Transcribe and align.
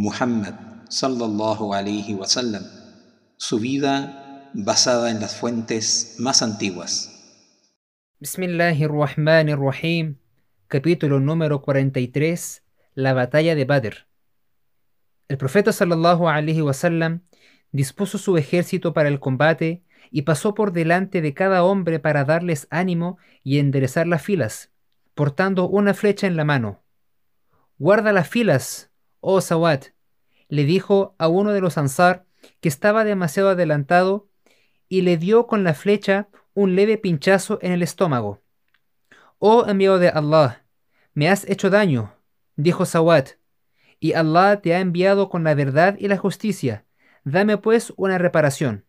Muhammad 0.00 0.54
sallallahu 0.88 1.74
alayhi 1.74 2.14
wasallam, 2.14 2.62
su 3.36 3.58
vida 3.58 4.48
basada 4.54 5.10
en 5.10 5.18
las 5.18 5.34
fuentes 5.34 6.14
más 6.20 6.40
antiguas. 6.40 7.10
Bismillahirrahmanirrahim, 8.20 10.18
capítulo 10.68 11.18
número 11.18 11.62
43, 11.62 12.62
la 12.94 13.12
batalla 13.12 13.56
de 13.56 13.64
Badr. 13.64 14.06
El 15.26 15.36
profeta 15.36 15.72
sallallahu 15.72 16.28
alayhi 16.28 16.62
wasallam 16.62 17.22
dispuso 17.72 18.18
su 18.18 18.36
ejército 18.36 18.92
para 18.92 19.08
el 19.08 19.18
combate 19.18 19.82
y 20.12 20.22
pasó 20.22 20.54
por 20.54 20.70
delante 20.70 21.20
de 21.20 21.34
cada 21.34 21.64
hombre 21.64 21.98
para 21.98 22.24
darles 22.24 22.68
ánimo 22.70 23.18
y 23.42 23.58
enderezar 23.58 24.06
las 24.06 24.22
filas, 24.22 24.70
portando 25.16 25.68
una 25.68 25.92
flecha 25.92 26.28
en 26.28 26.36
la 26.36 26.44
mano. 26.44 26.84
Guarda 27.78 28.12
las 28.12 28.28
filas, 28.28 28.87
oh 29.20 29.40
Sawat, 29.40 29.86
le 30.48 30.64
dijo 30.64 31.14
a 31.18 31.28
uno 31.28 31.52
de 31.52 31.60
los 31.60 31.78
Ansar 31.78 32.26
que 32.60 32.68
estaba 32.68 33.04
demasiado 33.04 33.50
adelantado 33.50 34.28
y 34.88 35.02
le 35.02 35.16
dio 35.16 35.46
con 35.46 35.64
la 35.64 35.74
flecha 35.74 36.28
un 36.54 36.74
leve 36.74 36.98
pinchazo 36.98 37.58
en 37.62 37.72
el 37.72 37.82
estómago. 37.82 38.42
Oh 39.38 39.64
amigo 39.66 39.98
de 39.98 40.08
Allah, 40.08 40.64
me 41.14 41.28
has 41.28 41.48
hecho 41.48 41.70
daño, 41.70 42.14
dijo 42.56 42.84
Sawat, 42.84 43.30
y 44.00 44.14
Allah 44.14 44.60
te 44.60 44.74
ha 44.74 44.80
enviado 44.80 45.28
con 45.28 45.44
la 45.44 45.54
verdad 45.54 45.96
y 45.98 46.08
la 46.08 46.16
justicia. 46.16 46.84
Dame 47.24 47.58
pues 47.58 47.92
una 47.96 48.18
reparación. 48.18 48.84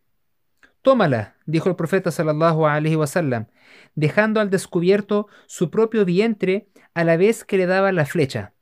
Tómala, 0.82 1.36
dijo 1.44 1.68
el 1.68 1.76
profeta 1.76 2.10
sallallahu 2.10 2.66
alaihi 2.66 2.96
wasallam, 2.96 3.46
dejando 3.94 4.40
al 4.40 4.48
descubierto 4.48 5.28
su 5.46 5.70
propio 5.70 6.04
vientre 6.04 6.68
a 6.94 7.04
la 7.04 7.16
vez 7.16 7.44
que 7.44 7.58
le 7.58 7.66
daba 7.66 7.92
la 7.92 8.06
flecha. 8.06 8.54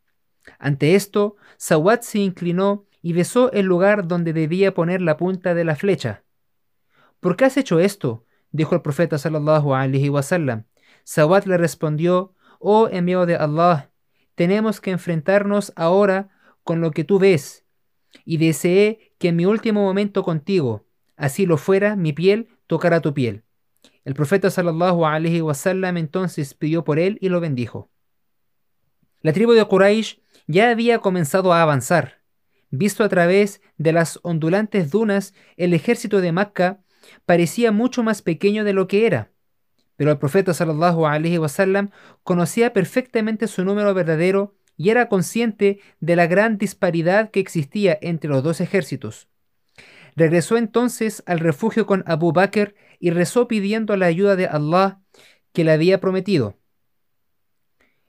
Ante 0.59 0.95
esto, 0.95 1.37
Sawat 1.57 2.03
se 2.03 2.19
inclinó 2.19 2.87
y 3.03 3.13
besó 3.13 3.53
el 3.53 3.67
lugar 3.67 4.09
donde 4.09 4.33
debía 4.33 4.75
poner 4.75 5.01
la 5.01 5.17
punta 5.17 5.55
de 5.55 5.65
la 5.65 5.77
flecha. 5.77 6.25
¿Por 7.21 7.37
qué 7.37 7.45
has 7.45 7.57
hecho 7.57 7.81
esto? 7.81 8.25
dijo 8.51 8.75
el 8.75 8.83
profeta 8.83 9.19
sallallahu 9.19 9.75
alaihi 9.75 10.09
wasallam. 10.09 10.65
Sawat 11.05 11.47
le 11.47 11.57
respondió: 11.57 12.35
Oh 12.59 12.89
envío 12.91 13.27
de 13.27 13.37
Allah, 13.37 13.91
tenemos 14.35 14.81
que 14.81 14.91
enfrentarnos 14.91 15.73
ahora 15.77 16.29
con 16.65 16.81
lo 16.81 16.91
que 16.91 17.05
tú 17.05 17.19
ves, 17.19 17.65
y 18.25 18.37
deseé 18.37 19.15
que 19.19 19.29
en 19.29 19.37
mi 19.37 19.47
último 19.47 19.83
momento 19.83 20.23
contigo 20.23 20.87
así 21.17 21.47
lo 21.47 21.57
fuera, 21.57 21.97
mi 21.97 22.13
piel 22.13 22.49
tocará 22.67 23.01
tu 23.01 23.13
piel. 23.13 23.43
El 24.05 24.15
profeta 24.15 24.51
sallallahu 24.51 25.05
alaihi 25.05 25.43
wasallam 25.43 25.97
entonces 25.97 26.55
pidió 26.55 26.85
por 26.85 26.99
él 26.99 27.19
y 27.21 27.29
lo 27.29 27.41
bendijo. 27.41 27.91
La 29.21 29.33
tribu 29.33 29.53
de 29.53 29.65
Quraysh 29.67 30.21
ya 30.49 30.71
había 30.71 30.99
comenzado 30.99 31.53
a 31.53 31.63
avanzar. 31.63 32.23
Visto 32.71 33.05
a 33.05 33.09
través 33.09 33.61
de 33.77 33.93
las 33.93 34.19
ondulantes 34.23 34.91
dunas, 34.91 35.35
el 35.57 35.75
ejército 35.75 36.21
de 36.21 36.33
Macca 36.33 36.81
parecía 37.27 37.71
mucho 37.71 38.03
más 38.03 38.23
pequeño 38.23 38.65
de 38.65 38.73
lo 38.73 38.89
que 38.89 39.07
era. 39.07 39.31
Pero 39.97 40.11
el 40.11 40.19
profeta 40.19 40.55
sallallahu 40.55 41.07
alaihi 41.07 41.39
conocía 42.23 42.73
perfectamente 42.73 43.47
su 43.47 43.65
número 43.65 43.95
verdadero 43.95 44.57
y 44.77 44.91
era 44.91 45.09
consciente 45.09 45.81
de 46.01 46.17
la 46.17 46.27
gran 46.27 46.57
disparidad 46.57 47.31
que 47.31 47.41
existía 47.41 47.99
entre 48.01 48.31
los 48.31 48.43
dos 48.43 48.61
ejércitos. 48.61 49.29
Regresó 50.17 50.57
entonces 50.57 51.23
al 51.27 51.41
refugio 51.41 51.87
con 51.87 52.05
Abu 52.07 52.33
Bakr 52.33 52.75
y 53.01 53.11
rezó 53.11 53.49
pidiendo 53.49 53.97
la 53.97 54.07
ayuda 54.07 54.37
de 54.37 54.47
Allah 54.47 55.01
que 55.53 55.65
le 55.65 55.73
había 55.73 56.01
prometido. 56.01 56.57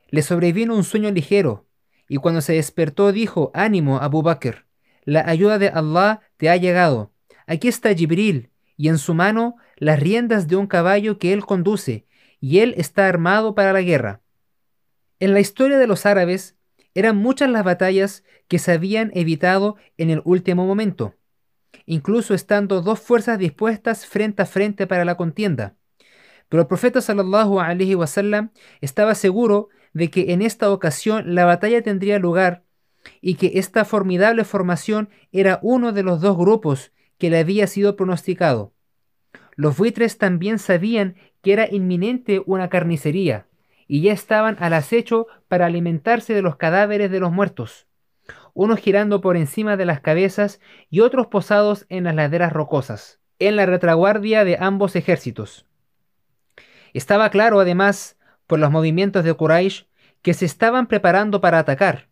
Le 0.10 0.22
sobrevino 0.22 0.76
un 0.76 0.84
sueño 0.84 1.12
ligero, 1.12 1.69
y 2.10 2.18
cuando 2.18 2.42
se 2.42 2.54
despertó 2.54 3.14
dijo, 3.14 3.52
Ánimo, 3.54 4.00
Abu 4.00 4.22
Bakr, 4.22 4.66
la 5.06 5.22
ayuda 5.22 5.58
de 5.58 5.70
Allah 5.70 6.20
te 6.36 6.50
ha 6.50 6.58
llegado. 6.58 7.14
Aquí 7.48 7.70
está 7.70 7.94
Jibril, 7.94 8.50
y 8.76 8.90
en 8.90 8.98
su 8.98 9.14
mano 9.14 9.56
las 9.78 10.02
riendas 10.02 10.50
de 10.50 10.58
un 10.58 10.68
caballo 10.68 11.18
que 11.18 11.32
él 11.32 11.46
conduce, 11.46 12.06
y 12.42 12.60
él 12.60 12.74
está 12.76 13.08
armado 13.08 13.56
para 13.56 13.72
la 13.72 13.82
guerra. 13.82 14.20
En 15.22 15.34
la 15.34 15.40
historia 15.40 15.78
de 15.78 15.88
los 15.88 16.06
árabes, 16.06 16.58
eran 16.94 17.16
muchas 17.16 17.50
las 17.50 17.64
batallas 17.64 18.26
que 18.50 18.60
se 18.60 18.74
habían 18.74 19.12
evitado 19.14 19.78
en 19.98 20.10
el 20.10 20.22
último 20.26 20.66
momento 20.66 21.16
incluso 21.86 22.34
estando 22.34 22.82
dos 22.82 23.00
fuerzas 23.00 23.40
dispuestas 23.40 24.06
frente 24.06 24.44
a 24.44 24.46
frente 24.46 24.88
para 24.88 25.06
la 25.06 25.18
contienda. 25.18 25.76
Pero 26.48 26.62
el 26.62 26.68
profeta 26.68 27.02
sallallahu 27.02 27.60
alaihi 27.60 27.96
wasallam 27.96 28.52
estaba 28.82 29.16
seguro 29.16 29.70
de 29.94 30.10
que 30.10 30.34
en 30.34 30.42
esta 30.42 30.72
ocasión 30.72 31.36
la 31.36 31.46
batalla 31.46 31.82
tendría 31.82 32.20
lugar 32.20 32.64
y 33.22 33.36
que 33.36 33.54
esta 33.56 33.86
formidable 33.86 34.44
formación 34.44 35.10
era 35.32 35.60
uno 35.62 35.92
de 35.92 36.04
los 36.04 36.22
dos 36.22 36.38
grupos 36.38 36.92
que 37.18 37.30
le 37.30 37.40
había 37.40 37.68
sido 37.68 37.96
pronosticado. 37.96 38.74
Los 39.56 39.78
buitres 39.78 40.18
también 40.18 40.60
sabían 40.60 41.16
que 41.42 41.54
era 41.54 41.68
inminente 41.70 42.42
una 42.46 42.70
carnicería 42.70 43.48
y 43.88 44.02
ya 44.02 44.14
estaban 44.14 44.58
al 44.60 44.74
acecho 44.74 45.28
para 45.48 45.66
alimentarse 45.66 46.34
de 46.34 46.42
los 46.42 46.56
cadáveres 46.56 47.12
de 47.12 47.20
los 47.20 47.32
muertos 47.32 47.88
unos 48.54 48.80
girando 48.80 49.22
por 49.22 49.38
encima 49.38 49.78
de 49.78 49.86
las 49.86 50.02
cabezas 50.02 50.60
y 50.90 51.00
otros 51.00 51.28
posados 51.28 51.86
en 51.88 52.04
las 52.04 52.14
laderas 52.16 52.52
rocosas, 52.52 53.22
en 53.40 53.56
la 53.56 53.66
retaguardia 53.66 54.44
de 54.44 54.58
ambos 54.60 54.98
ejércitos. 54.98 55.66
Estaba 56.94 57.30
claro, 57.30 57.62
además, 57.62 58.18
por 58.50 58.58
los 58.58 58.72
movimientos 58.72 59.24
de 59.24 59.36
Quraysh, 59.36 59.86
que 60.24 60.34
se 60.34 60.46
estaban 60.46 60.88
preparando 60.88 61.40
para 61.40 61.60
atacar. 61.60 62.10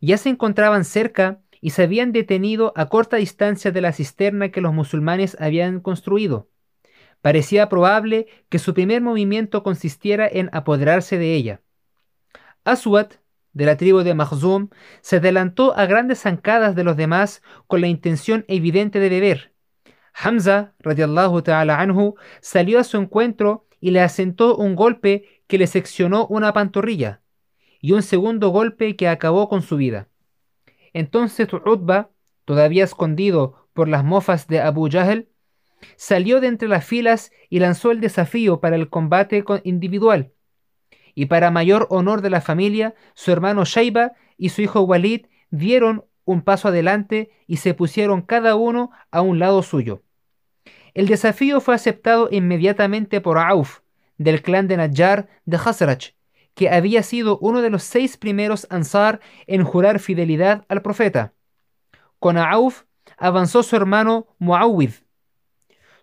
Ya 0.00 0.18
se 0.18 0.28
encontraban 0.28 0.84
cerca 0.84 1.42
y 1.60 1.70
se 1.70 1.84
habían 1.84 2.10
detenido 2.10 2.72
a 2.74 2.88
corta 2.88 3.18
distancia 3.18 3.70
de 3.70 3.80
la 3.80 3.92
cisterna 3.92 4.48
que 4.48 4.60
los 4.60 4.74
musulmanes 4.74 5.36
habían 5.38 5.78
construido. 5.78 6.50
Parecía 7.20 7.68
probable 7.68 8.26
que 8.48 8.58
su 8.58 8.74
primer 8.74 9.00
movimiento 9.00 9.62
consistiera 9.62 10.26
en 10.26 10.50
apoderarse 10.52 11.18
de 11.18 11.34
ella. 11.34 11.60
Aswad 12.64 13.12
de 13.52 13.64
la 13.64 13.76
tribu 13.76 14.00
de 14.00 14.14
Mahzum 14.14 14.70
se 15.02 15.16
adelantó 15.16 15.78
a 15.78 15.86
grandes 15.86 16.22
zancadas 16.22 16.74
de 16.74 16.82
los 16.82 16.96
demás 16.96 17.42
con 17.68 17.80
la 17.80 17.86
intención 17.86 18.44
evidente 18.48 18.98
de 18.98 19.08
beber. 19.08 19.54
Hamza, 20.14 20.74
radiallahu 20.80 21.42
ta'ala 21.42 21.80
anhu, 21.80 22.16
salió 22.40 22.80
a 22.80 22.84
su 22.84 22.96
encuentro 22.96 23.68
y 23.84 23.90
le 23.90 24.00
asentó 24.00 24.56
un 24.56 24.74
golpe 24.74 25.42
que 25.54 25.58
le 25.58 25.68
seccionó 25.68 26.26
una 26.26 26.52
pantorrilla, 26.52 27.20
y 27.80 27.92
un 27.92 28.02
segundo 28.02 28.48
golpe 28.48 28.96
que 28.96 29.06
acabó 29.06 29.48
con 29.48 29.62
su 29.62 29.76
vida. 29.76 30.08
Entonces 30.92 31.46
Utba, 31.52 32.10
todavía 32.44 32.82
escondido 32.82 33.68
por 33.72 33.86
las 33.86 34.02
mofas 34.02 34.48
de 34.48 34.60
Abu 34.60 34.88
Jahl, 34.90 35.28
salió 35.94 36.40
de 36.40 36.48
entre 36.48 36.66
las 36.66 36.84
filas 36.84 37.30
y 37.50 37.60
lanzó 37.60 37.92
el 37.92 38.00
desafío 38.00 38.58
para 38.58 38.74
el 38.74 38.88
combate 38.88 39.44
individual 39.62 40.32
y 41.14 41.26
para 41.26 41.52
mayor 41.52 41.86
honor 41.88 42.20
de 42.20 42.30
la 42.30 42.40
familia, 42.40 42.96
su 43.14 43.30
hermano 43.30 43.64
Shaiba 43.64 44.14
y 44.36 44.48
su 44.48 44.60
hijo 44.60 44.80
Walid 44.80 45.26
dieron 45.50 46.04
un 46.24 46.42
paso 46.42 46.66
adelante 46.66 47.30
y 47.46 47.58
se 47.58 47.74
pusieron 47.74 48.22
cada 48.22 48.56
uno 48.56 48.90
a 49.12 49.20
un 49.20 49.38
lado 49.38 49.62
suyo. 49.62 50.02
El 50.94 51.06
desafío 51.06 51.60
fue 51.60 51.76
aceptado 51.76 52.26
inmediatamente 52.32 53.20
por 53.20 53.38
Auf, 53.38 53.83
del 54.18 54.42
clan 54.42 54.68
de 54.68 54.76
Najjar 54.76 55.28
de 55.44 55.58
Khazraj, 55.58 56.14
que 56.54 56.70
había 56.70 57.02
sido 57.02 57.38
uno 57.38 57.62
de 57.62 57.70
los 57.70 57.82
seis 57.82 58.16
primeros 58.16 58.66
Ansar 58.70 59.20
en 59.46 59.64
jurar 59.64 59.98
fidelidad 59.98 60.64
al 60.68 60.82
profeta. 60.82 61.32
Con 62.18 62.38
Auf 62.38 62.84
avanzó 63.16 63.62
su 63.62 63.76
hermano 63.76 64.28
Muawid. 64.38 64.92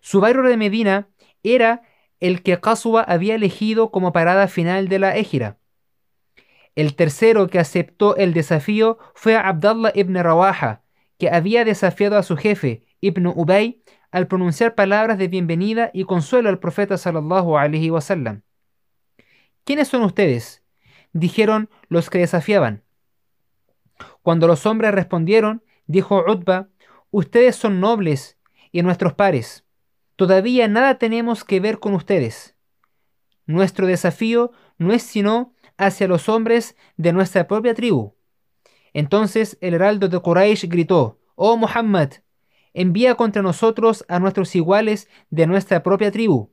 Su 0.00 0.20
barrio 0.20 0.42
de 0.42 0.56
Medina 0.56 1.08
era 1.42 1.82
el 2.20 2.42
que 2.42 2.60
Qaswa 2.60 3.02
había 3.02 3.34
elegido 3.34 3.90
como 3.90 4.12
parada 4.12 4.46
final 4.48 4.88
de 4.88 4.98
la 4.98 5.16
égira. 5.16 5.58
El 6.74 6.94
tercero 6.94 7.48
que 7.48 7.58
aceptó 7.58 8.16
el 8.16 8.32
desafío 8.32 8.98
fue 9.14 9.36
Abdallah 9.36 9.92
ibn 9.94 10.14
Rawaha, 10.14 10.82
que 11.18 11.30
había 11.30 11.64
desafiado 11.64 12.16
a 12.16 12.22
su 12.22 12.36
jefe, 12.36 12.84
Ibn 13.00 13.26
Ubay, 13.26 13.82
al 14.12 14.26
pronunciar 14.28 14.74
palabras 14.74 15.16
de 15.16 15.26
bienvenida 15.26 15.90
y 15.92 16.04
consuelo 16.04 16.50
al 16.50 16.58
profeta 16.58 16.98
sallallahu 16.98 17.56
alaihi 17.56 17.90
wasallam. 17.90 18.42
¿Quiénes 19.64 19.88
son 19.88 20.02
ustedes? 20.02 20.62
dijeron 21.14 21.68
los 21.88 22.10
que 22.10 22.18
desafiaban. 22.18 22.84
Cuando 24.22 24.46
los 24.46 24.66
hombres 24.66 24.92
respondieron, 24.92 25.62
dijo 25.86 26.24
Utba, 26.26 26.68
ustedes 27.10 27.56
son 27.56 27.80
nobles 27.80 28.38
y 28.70 28.82
nuestros 28.82 29.14
pares. 29.14 29.64
Todavía 30.16 30.68
nada 30.68 30.98
tenemos 30.98 31.44
que 31.44 31.60
ver 31.60 31.78
con 31.78 31.94
ustedes. 31.94 32.54
Nuestro 33.46 33.86
desafío 33.86 34.52
no 34.78 34.92
es 34.92 35.02
sino 35.02 35.54
hacia 35.78 36.06
los 36.06 36.28
hombres 36.28 36.76
de 36.96 37.12
nuestra 37.12 37.46
propia 37.48 37.74
tribu. 37.74 38.14
Entonces 38.92 39.56
el 39.62 39.74
heraldo 39.74 40.08
de 40.08 40.20
Quraysh 40.20 40.68
gritó, 40.68 41.18
Oh 41.34 41.56
Muhammad, 41.56 42.12
envía 42.74 43.14
contra 43.14 43.42
nosotros 43.42 44.04
a 44.08 44.18
nuestros 44.18 44.54
iguales 44.54 45.08
de 45.30 45.46
nuestra 45.46 45.82
propia 45.82 46.10
tribu. 46.10 46.52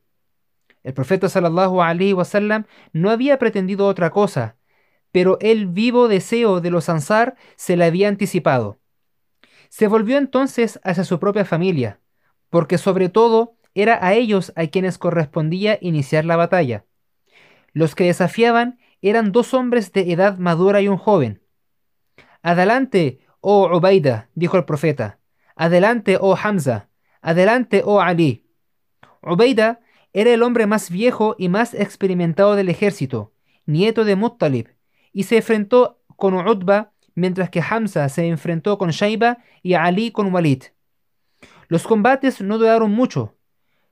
El 0.84 0.94
profeta 0.94 1.30
sallallahu 1.30 1.82
alaihi 1.82 2.14
wasallam 2.14 2.66
no 2.94 3.10
había 3.10 3.38
pretendido 3.38 3.86
otra 3.86 4.12
cosa, 4.12 4.58
pero 5.12 5.38
el 5.42 5.68
vivo 5.68 6.08
deseo 6.08 6.62
de 6.62 6.72
los 6.72 6.90
Ansar 6.90 7.36
se 7.56 7.76
le 7.76 7.86
había 7.86 8.08
anticipado. 8.08 8.80
Se 9.70 9.88
volvió 9.88 10.18
entonces 10.18 10.80
hacia 10.84 11.04
su 11.04 11.20
propia 11.20 11.46
familia, 11.46 12.00
porque 12.50 12.78
sobre 12.78 13.10
todo 13.10 13.56
era 13.76 14.04
a 14.06 14.14
ellos 14.14 14.52
a 14.56 14.68
quienes 14.68 14.98
correspondía 14.98 15.78
iniciar 15.82 16.26
la 16.26 16.36
batalla. 16.36 16.86
Los 17.74 17.94
que 17.96 18.06
desafiaban 18.06 18.80
eran 19.02 19.32
dos 19.32 19.54
hombres 19.54 19.92
de 19.94 20.12
edad 20.12 20.38
madura 20.38 20.82
y 20.82 20.88
un 20.88 20.98
joven. 20.98 21.42
Adelante, 22.42 23.20
oh 23.42 23.70
Ubaida, 23.76 24.30
dijo 24.34 24.58
el 24.58 24.66
profeta. 24.66 25.19
Adelante, 25.60 26.18
oh 26.22 26.38
Hamza. 26.42 26.88
Adelante, 27.22 27.82
oh 27.84 28.00
Ali. 28.00 28.46
Ubaida 29.22 29.82
era 30.14 30.34
el 30.34 30.42
hombre 30.42 30.68
más 30.68 30.90
viejo 30.90 31.36
y 31.38 31.50
más 31.50 31.74
experimentado 31.74 32.56
del 32.56 32.70
ejército, 32.70 33.34
nieto 33.66 34.06
de 34.06 34.16
Muttalib, 34.16 34.74
y 35.12 35.24
se 35.24 35.36
enfrentó 35.36 36.00
con 36.16 36.34
Utba 36.36 36.94
mientras 37.14 37.50
que 37.50 37.62
Hamza 37.62 38.08
se 38.08 38.30
enfrentó 38.30 38.78
con 38.78 38.92
Shaiba 38.92 39.40
y 39.62 39.74
Ali 39.74 40.12
con 40.12 40.34
Walid. 40.34 40.64
Los 41.68 41.86
combates 41.86 42.40
no 42.40 42.58
duraron 42.58 42.92
mucho. 42.92 43.36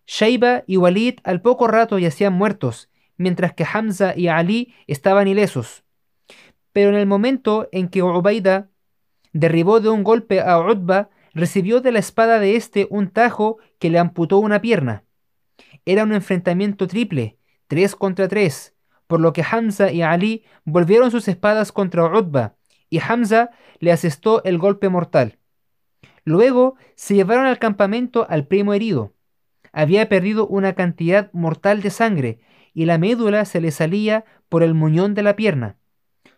Shaiba 0.06 0.64
y 0.68 0.78
Walid 0.78 1.16
al 1.25 1.42
poco 1.42 1.68
rato 1.68 2.00
yacían 2.00 2.31
muertos, 2.31 2.90
mientras 3.18 3.52
que 3.52 3.66
Hamza 3.69 4.14
y 4.16 4.30
Ali 4.30 4.74
estaban 4.88 5.28
ilesos. 5.28 5.84
Pero 6.72 6.92
en 6.92 6.96
el 6.96 7.08
momento 7.08 7.68
en 7.74 7.90
que 7.90 8.04
Ubaida 8.04 8.69
derribó 9.34 9.81
de 9.81 9.90
un 9.90 10.06
golpe 10.06 10.40
a 10.40 10.60
Utba, 10.60 11.10
recibió 11.38 11.81
de 11.81 11.92
la 11.92 12.00
espada 12.00 12.39
de 12.39 12.56
éste 12.56 12.88
un 12.89 13.10
tajo 13.10 13.60
que 13.78 13.92
le 13.92 14.00
amputó 14.00 14.39
una 14.39 14.60
pierna. 14.60 15.04
Era 15.86 16.04
un 16.04 16.12
enfrentamiento 16.12 16.88
triple, 16.88 17.38
tres 17.68 17.95
contra 17.95 18.28
tres, 18.28 18.75
por 19.06 19.22
lo 19.22 19.34
que 19.34 19.45
Hamza 19.50 19.92
y 19.92 20.01
Ali 20.01 20.44
volvieron 20.66 21.12
sus 21.12 21.28
espadas 21.28 21.72
contra 21.72 22.06
Utba, 22.06 22.56
y 22.89 23.00
Hamza 23.00 23.51
le 23.80 23.92
asestó 23.92 24.44
el 24.45 24.57
golpe 24.57 24.89
mortal. 24.89 25.38
Luego 26.24 26.75
se 26.95 27.13
llevaron 27.13 27.45
al 27.45 27.60
campamento 27.60 28.25
al 28.30 28.48
primo 28.48 28.74
herido. 28.74 29.13
Había 29.72 30.10
perdido 30.10 30.48
una 30.48 30.74
cantidad 30.74 31.31
mortal 31.33 31.81
de 31.81 31.92
sangre 31.92 32.40
y 32.74 32.86
la 32.86 32.98
médula 32.98 33.45
se 33.45 33.62
le 33.62 33.69
salía 33.69 34.25
por 34.50 34.63
el 34.63 34.74
muñón 34.74 35.13
de 35.13 35.22
la 35.22 35.36
pierna. 35.36 35.78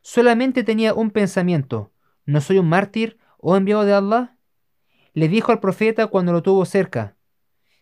Solamente 0.02 0.64
tenía 0.64 0.94
un 0.94 1.10
pensamiento, 1.10 1.92
¿no 2.26 2.42
soy 2.42 2.58
un 2.58 2.68
mártir 2.68 3.18
o 3.38 3.56
enviado 3.56 3.86
de 3.86 3.94
Allah? 3.94 4.36
Le 5.14 5.28
dijo 5.28 5.52
al 5.52 5.60
profeta 5.60 6.08
cuando 6.08 6.32
lo 6.32 6.44
tuvo 6.44 6.66
cerca. 6.66 7.16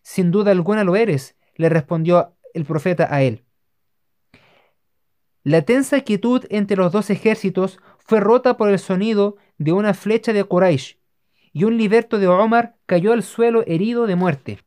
Sin 0.01 0.31
duda 0.31 0.51
alguna 0.51 0.83
lo 0.83 0.95
eres, 0.95 1.35
le 1.55 1.69
respondió 1.69 2.35
el 2.53 2.65
profeta 2.65 3.07
a 3.13 3.21
él. 3.23 3.43
La 5.43 5.61
tensa 5.61 6.01
quietud 6.01 6.45
entre 6.49 6.77
los 6.77 6.91
dos 6.91 7.09
ejércitos 7.09 7.79
fue 7.99 8.19
rota 8.19 8.57
por 8.57 8.69
el 8.69 8.79
sonido 8.79 9.37
de 9.57 9.71
una 9.71 9.93
flecha 9.93 10.33
de 10.33 10.43
Quraysh, 10.43 10.99
y 11.53 11.63
un 11.63 11.77
liberto 11.77 12.19
de 12.19 12.27
Omar 12.27 12.75
cayó 12.85 13.13
al 13.13 13.23
suelo 13.23 13.63
herido 13.65 14.07
de 14.07 14.15
muerte. 14.15 14.59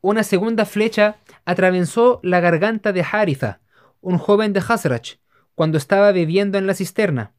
Una 0.00 0.22
segunda 0.22 0.64
flecha 0.64 1.18
atravesó 1.44 2.20
la 2.22 2.40
garganta 2.40 2.92
de 2.92 3.02
Haritha, 3.02 3.60
un 4.00 4.18
joven 4.18 4.52
de 4.52 4.62
Hazrach, 4.66 5.16
cuando 5.54 5.76
estaba 5.76 6.12
bebiendo 6.12 6.56
en 6.56 6.66
la 6.66 6.74
cisterna. 6.74 7.34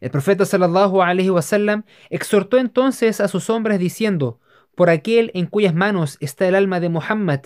El 0.00 0.10
profeta 0.10 0.44
sallallahu 0.44 1.02
alaihi 1.02 1.30
wasallam 1.30 1.84
exhortó 2.10 2.58
entonces 2.58 3.20
a 3.20 3.28
sus 3.28 3.50
hombres 3.50 3.78
diciendo: 3.78 4.40
Por 4.74 4.90
aquel 4.90 5.30
en 5.34 5.46
cuyas 5.46 5.74
manos 5.74 6.16
está 6.20 6.46
el 6.48 6.54
alma 6.54 6.80
de 6.80 6.88
Muhammad, 6.88 7.40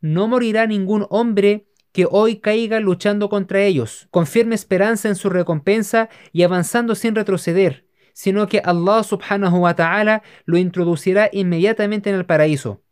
no 0.00 0.28
morirá 0.28 0.66
ningún 0.66 1.06
hombre 1.10 1.66
que 1.92 2.06
hoy 2.10 2.36
caiga 2.36 2.80
luchando 2.80 3.28
contra 3.28 3.62
ellos, 3.62 4.08
con 4.10 4.26
firme 4.26 4.54
esperanza 4.54 5.08
en 5.08 5.16
su 5.16 5.28
recompensa 5.28 6.08
y 6.32 6.42
avanzando 6.42 6.94
sin 6.94 7.14
retroceder, 7.14 7.86
sino 8.12 8.46
que 8.46 8.62
Allah 8.64 9.02
subhanahu 9.02 9.58
wa 9.58 9.74
ta'ala 9.74 10.22
lo 10.44 10.56
introducirá 10.56 11.28
inmediatamente 11.32 12.10
en 12.10 12.16
el 12.16 12.26
paraíso. 12.26 12.82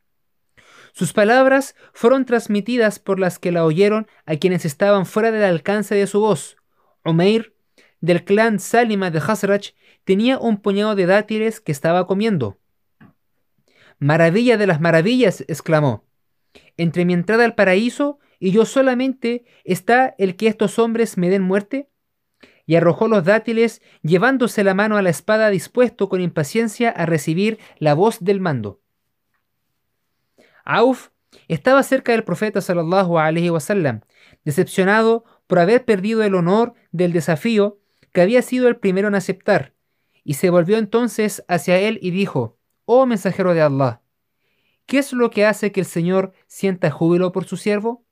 Sus 0.93 1.13
palabras 1.13 1.77
fueron 1.93 2.25
transmitidas 2.25 2.99
por 2.99 3.21
las 3.21 3.39
que 3.39 3.53
la 3.53 3.65
oyeron 3.65 4.09
a 4.27 4.37
quienes 4.37 4.65
estaban 4.65 5.07
fuera 5.07 5.31
del 5.31 5.45
alcance 5.45 5.95
de 5.95 6.07
su 6.07 6.21
voz. 6.21 6.57
Umair, 7.05 7.55
del 8.01 8.25
clan 8.25 8.59
Salima 8.59 9.11
de 9.11 9.19
Hazrach, 9.19 9.71
tenía 10.05 10.39
un 10.39 10.59
puñado 10.59 10.95
de 10.95 11.07
dátiles 11.07 11.61
que 11.61 11.73
estaba 11.73 12.07
comiendo. 12.07 12.59
Maravilla 13.99 14.57
de 14.57 14.67
las 14.67 14.81
maravillas, 14.81 15.45
exclamó. 15.49 16.05
Entre 16.77 17.05
mi 17.05 17.13
entrada 17.13 17.45
al 17.45 17.55
paraíso 17.55 18.19
y 18.39 18.53
yo 18.53 18.65
solamente 18.65 19.45
está 19.65 20.15
el 20.19 20.37
que 20.37 20.47
estos 20.47 20.79
hombres 20.79 21.19
me 21.19 21.29
den 21.29 21.43
muerte? 21.43 21.89
Y 22.67 22.77
arrojó 22.77 23.09
los 23.09 23.25
dátiles, 23.25 23.83
llevándose 24.03 24.63
la 24.63 24.75
mano 24.75 24.97
a 24.97 25.03
la 25.03 25.11
espada 25.11 25.51
dispuesto 25.51 26.09
con 26.09 26.21
impaciencia 26.21 26.91
a 26.91 27.07
recibir 27.07 27.59
la 27.79 27.95
voz 27.95 28.19
del 28.21 28.41
mando. 28.41 28.81
Auf 30.65 31.09
estaba 31.49 31.83
cerca 31.83 32.13
del 32.13 32.25
profeta 32.25 32.61
sallallahu 32.61 33.19
alaihi 33.19 33.51
wasallam, 33.51 34.03
decepcionado 34.45 35.25
por 35.47 35.59
haber 35.59 35.85
perdido 35.85 36.23
el 36.23 36.35
honor 36.35 36.75
del 36.93 37.13
desafío 37.13 37.79
que 38.19 38.23
había 38.23 38.43
sido 38.43 38.67
el 38.67 38.75
primero 38.79 39.07
en 39.07 39.15
aceptar, 39.15 39.77
y 40.25 40.35
se 40.35 40.51
volvió 40.51 40.77
entonces 40.79 41.45
hacia 41.47 41.79
él 41.79 42.01
y 42.03 42.11
dijo: 42.11 42.59
Oh 42.85 43.07
mensajero 43.07 43.55
de 43.55 43.63
Allah, 43.63 44.03
¿qué 44.87 44.99
es 44.99 45.13
lo 45.13 45.31
que 45.31 45.47
hace 45.47 45.71
que 45.71 45.79
el 45.79 45.87
Señor 45.87 46.33
sienta 46.49 46.91
júbilo 46.91 47.31
por 47.31 47.45
su 47.45 47.57
siervo? 47.57 48.05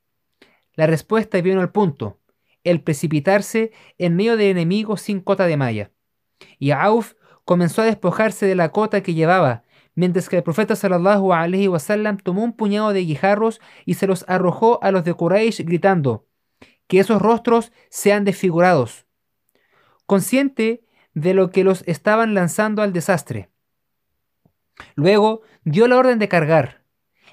La 0.75 0.87
respuesta 0.87 1.41
vino 1.41 1.61
al 1.61 1.73
punto, 1.73 2.21
el 2.63 2.83
precipitarse 2.83 3.73
en 3.99 4.15
medio 4.15 4.37
de 4.37 4.51
enemigos 4.51 5.01
sin 5.01 5.19
cota 5.19 5.45
de 5.49 5.57
malla. 5.57 5.91
Y 6.61 6.71
Auf 6.71 7.15
comenzó 7.45 7.83
a 7.83 7.87
despojarse 7.87 8.47
de 8.47 8.55
la 8.55 8.71
cota 8.71 9.03
que 9.03 9.13
llevaba, 9.13 9.65
mientras 9.97 10.29
que 10.29 10.37
el 10.37 10.45
profeta 10.45 10.77
sallallahu 10.77 11.33
alaihi 11.33 11.67
wasallam 11.67 12.19
tomó 12.19 12.45
un 12.45 12.53
puñado 12.53 12.93
de 12.93 13.01
guijarros 13.01 13.61
y 13.85 13.95
se 13.95 14.07
los 14.07 14.25
arrojó 14.29 14.79
a 14.85 14.93
los 14.93 15.03
de 15.03 15.15
Quraysh 15.15 15.65
gritando: 15.65 16.29
Que 16.87 17.01
esos 17.01 17.21
rostros 17.21 17.73
sean 17.91 18.25
desfigurados. 18.25 19.06
Consciente 20.07 20.85
de 21.15 21.35
lo 21.35 21.51
que 21.51 21.65
los 21.65 21.83
estaban 21.87 22.35
lanzando 22.35 22.83
al 22.83 22.93
desastre. 22.93 23.51
Luego 24.95 25.43
dio 25.65 25.89
la 25.89 25.97
orden 25.97 26.19
de 26.19 26.29
cargar. 26.29 26.83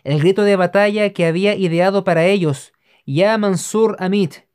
El 0.04 0.20
grito 0.20 0.44
de 0.44 0.56
batalla 0.56 1.14
que 1.14 1.26
había 1.26 1.56
ideado 1.56 2.04
para 2.04 2.26
ellos 2.26 2.74
ya 3.06 3.38
Mansur 3.38 3.96
Amit 4.00 4.46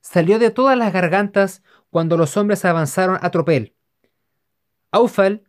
salió 0.00 0.38
de 0.38 0.50
todas 0.50 0.78
las 0.78 0.92
gargantas 0.92 1.62
cuando 1.90 2.16
los 2.16 2.36
hombres 2.36 2.64
avanzaron 2.64 3.18
a 3.20 3.30
tropel. 3.30 3.74
Aufal, 4.90 5.44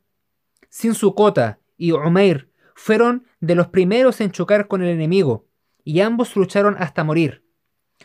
sin 0.70 0.96
su 0.96 1.14
cota, 1.14 1.60
y 1.78 1.92
Umair 1.92 2.52
fueron 2.76 3.28
de 3.40 3.56
los 3.56 3.68
primeros 3.68 4.20
en 4.22 4.32
chocar 4.32 4.68
con 4.68 4.82
el 4.82 4.90
enemigo, 4.90 5.48
y 5.84 6.02
ambos 6.02 6.36
lucharon 6.36 6.76
hasta 6.80 7.04
morir. 7.04 7.46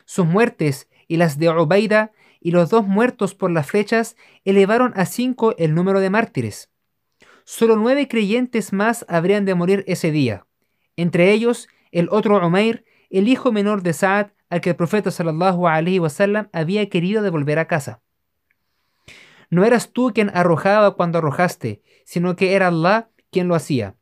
Sus 0.04 0.26
muertes 0.26 0.88
y 1.08 1.16
las 1.16 1.38
de 1.38 1.50
Ubaida 1.50 2.12
y 2.42 2.50
los 2.50 2.70
dos 2.70 2.86
muertos 2.86 3.34
por 3.34 3.50
las 3.50 3.66
flechas 3.66 4.16
elevaron 4.44 4.92
a 4.96 5.06
cinco 5.06 5.54
el 5.58 5.74
número 5.74 6.00
de 6.00 6.10
mártires. 6.10 6.70
Solo 7.44 7.76
nueve 7.76 8.08
creyentes 8.08 8.72
más 8.72 9.04
habrían 9.08 9.44
de 9.44 9.54
morir 9.54 9.84
ese 9.86 10.10
día, 10.10 10.46
entre 10.96 11.32
ellos 11.32 11.68
el 11.92 12.08
otro 12.10 12.44
Umair, 12.44 12.84
el 13.10 13.28
hijo 13.28 13.52
menor 13.52 13.82
de 13.82 13.92
Saad 13.92 14.32
al 14.48 14.60
que 14.60 14.70
el 14.70 14.76
profeta 14.76 15.10
sallallahu 15.10 15.66
alaihi 15.66 15.98
wasallam 15.98 16.48
había 16.52 16.88
querido 16.88 17.22
devolver 17.22 17.58
a 17.58 17.66
casa. 17.66 18.02
No 19.48 19.64
eras 19.64 19.92
tú 19.92 20.12
quien 20.14 20.30
arrojaba 20.34 20.96
cuando 20.96 21.18
arrojaste, 21.18 21.82
sino 22.04 22.36
que 22.36 22.54
era 22.54 22.68
Allah 22.68 23.10
quien 23.30 23.48
lo 23.48 23.54
hacía. 23.54 23.96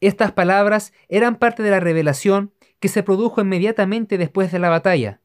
Estas 0.00 0.32
palabras 0.32 0.92
eran 1.08 1.36
parte 1.36 1.62
de 1.62 1.70
la 1.70 1.80
revelación 1.80 2.52
que 2.80 2.88
se 2.88 3.04
produjo 3.04 3.40
inmediatamente 3.40 4.18
después 4.18 4.50
de 4.50 4.58
la 4.58 4.68
batalla. 4.68 5.21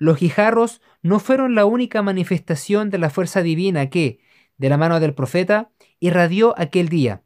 Los 0.00 0.18
guijarros 0.18 0.80
no 1.02 1.20
fueron 1.20 1.54
la 1.54 1.66
única 1.66 2.00
manifestación 2.00 2.88
de 2.88 2.96
la 2.96 3.10
fuerza 3.10 3.42
divina 3.42 3.90
que, 3.90 4.18
de 4.56 4.70
la 4.70 4.78
mano 4.78 4.98
del 4.98 5.12
profeta, 5.12 5.72
irradió 5.98 6.54
aquel 6.58 6.88
día. 6.88 7.22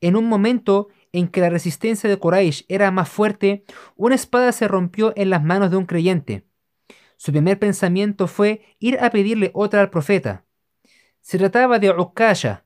En 0.00 0.16
un 0.16 0.26
momento 0.26 0.88
en 1.12 1.28
que 1.28 1.40
la 1.40 1.50
resistencia 1.50 2.10
de 2.10 2.18
Quraysh 2.18 2.64
era 2.68 2.90
más 2.90 3.08
fuerte, 3.08 3.64
una 3.94 4.16
espada 4.16 4.50
se 4.50 4.66
rompió 4.66 5.12
en 5.14 5.30
las 5.30 5.44
manos 5.44 5.70
de 5.70 5.76
un 5.76 5.86
creyente. 5.86 6.48
Su 7.16 7.30
primer 7.30 7.60
pensamiento 7.60 8.26
fue 8.26 8.62
ir 8.80 8.98
a 8.98 9.10
pedirle 9.10 9.52
otra 9.54 9.82
al 9.82 9.90
profeta. 9.90 10.44
Se 11.20 11.38
trataba 11.38 11.78
de 11.78 11.90
Uqasha, 11.90 12.64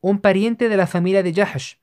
un 0.00 0.18
pariente 0.18 0.70
de 0.70 0.78
la 0.78 0.86
familia 0.86 1.22
de 1.22 1.34
Jahash. 1.34 1.74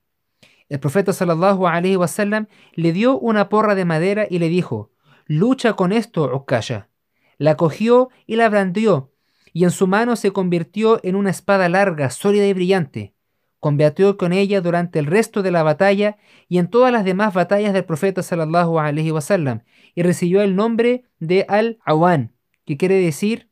El 0.70 0.80
profeta 0.80 1.14
sallallahu 1.14 1.68
alaihi 1.68 1.98
wasallam 1.98 2.48
le 2.74 2.94
dio 2.94 3.20
una 3.20 3.48
porra 3.48 3.76
de 3.76 3.86
madera 3.86 4.26
y 4.28 4.40
le 4.40 4.50
dijo: 4.50 4.92
"Lucha 5.30 5.74
con 5.74 5.92
esto, 5.92 6.36
Uqasha." 6.36 6.90
La 7.38 7.56
cogió 7.56 8.10
y 8.26 8.36
la 8.36 8.50
brandió, 8.50 9.14
y 9.54 9.64
en 9.64 9.70
su 9.70 9.86
mano 9.86 10.16
se 10.16 10.32
convirtió 10.32 11.00
en 11.04 11.16
una 11.16 11.30
espada 11.30 11.70
larga, 11.70 12.10
sólida 12.10 12.48
y 12.48 12.54
brillante. 12.54 13.14
combatió 13.60 14.18
con 14.18 14.34
ella 14.34 14.60
durante 14.62 15.00
el 15.00 15.06
resto 15.06 15.44
de 15.44 15.52
la 15.52 15.64
batalla 15.64 16.18
y 16.48 16.58
en 16.58 16.70
todas 16.70 16.92
las 16.92 17.04
demás 17.06 17.34
batallas 17.34 17.74
del 17.74 17.86
profeta 17.86 18.24
sallallahu 18.24 18.80
alaihi 18.80 19.12
wasallam 19.12 19.62
y 19.94 20.02
recibió 20.02 20.42
el 20.42 20.56
nombre 20.56 21.04
de 21.20 21.46
Al-Awan, 21.48 22.34
que 22.66 22.78
quiere 22.78 22.96
decir 22.96 23.50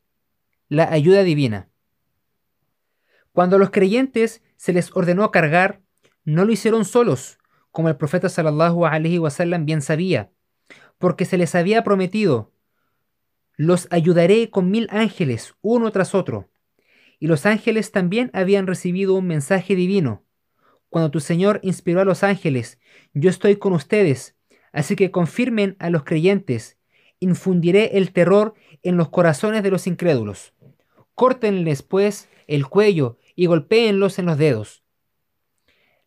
la 0.69 0.91
ayuda 0.91 1.23
divina. 1.23 1.69
Cuando 3.33 3.57
a 3.57 3.59
los 3.59 3.69
creyentes 3.69 4.41
se 4.55 4.73
les 4.73 4.95
ordenó 4.95 5.29
cargar, 5.29 5.81
no 6.23 6.43
lo 6.43 6.51
hicieron 6.51 6.85
solos, 6.85 7.37
como 7.71 7.89
el 7.89 7.97
profeta 7.97 8.29
sallallahu 8.29 8.85
alaihi 8.85 9.19
wasallam 9.19 9.65
bien 9.65 9.81
sabía, 9.81 10.31
porque 10.97 11.25
se 11.25 11.37
les 11.37 11.55
había 11.55 11.83
prometido: 11.83 12.51
los 13.55 13.87
ayudaré 13.91 14.49
con 14.49 14.71
mil 14.71 14.87
ángeles, 14.91 15.55
uno 15.61 15.91
tras 15.91 16.15
otro 16.15 16.49
y 17.19 17.27
los 17.27 17.45
ángeles 17.45 17.91
también 17.91 18.29
habían 18.33 18.67
recibido 18.67 19.13
un 19.15 19.27
mensaje 19.27 19.75
divino. 19.75 20.23
Cuando 20.89 21.11
tu 21.11 21.19
Señor 21.19 21.59
inspiró 21.63 22.01
a 22.01 22.05
los 22.05 22.23
ángeles, 22.23 22.79
yo 23.13 23.29
estoy 23.29 23.57
con 23.57 23.73
ustedes, 23.73 24.35
así 24.71 24.95
que 24.95 25.11
confirmen 25.11 25.75
a 25.79 25.89
los 25.89 26.03
creyentes, 26.03 26.77
infundiré 27.19 27.97
el 27.97 28.11
terror 28.11 28.53
en 28.83 28.97
los 28.97 29.09
corazones 29.09 29.63
de 29.63 29.71
los 29.71 29.87
incrédulos. 29.87 30.53
Córtenles, 31.15 31.81
pues, 31.81 32.29
el 32.45 32.67
cuello 32.67 33.17
y 33.35 33.47
golpéenlos 33.47 34.19
en 34.19 34.27
los 34.27 34.37
dedos. 34.37 34.83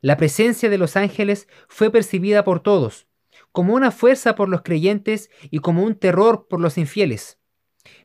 La 0.00 0.16
presencia 0.16 0.70
de 0.70 0.78
los 0.78 0.96
ángeles 0.96 1.48
fue 1.68 1.90
percibida 1.90 2.44
por 2.44 2.60
todos, 2.60 3.06
como 3.52 3.74
una 3.74 3.90
fuerza 3.90 4.34
por 4.34 4.48
los 4.48 4.62
creyentes 4.62 5.30
y 5.50 5.58
como 5.58 5.82
un 5.82 5.94
terror 5.94 6.46
por 6.48 6.60
los 6.60 6.78
infieles 6.78 7.40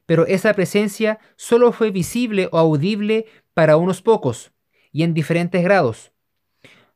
pero 0.06 0.26
esa 0.28 0.54
presencia 0.54 1.20
solo 1.36 1.72
fue 1.72 1.92
visible 1.92 2.50
o 2.52 2.58
audible 2.58 3.26
para 3.54 3.78
unos 3.78 4.02
pocos, 4.02 4.52
y 4.92 5.04
en 5.04 5.14
diferentes 5.14 5.64
grados. 5.64 6.12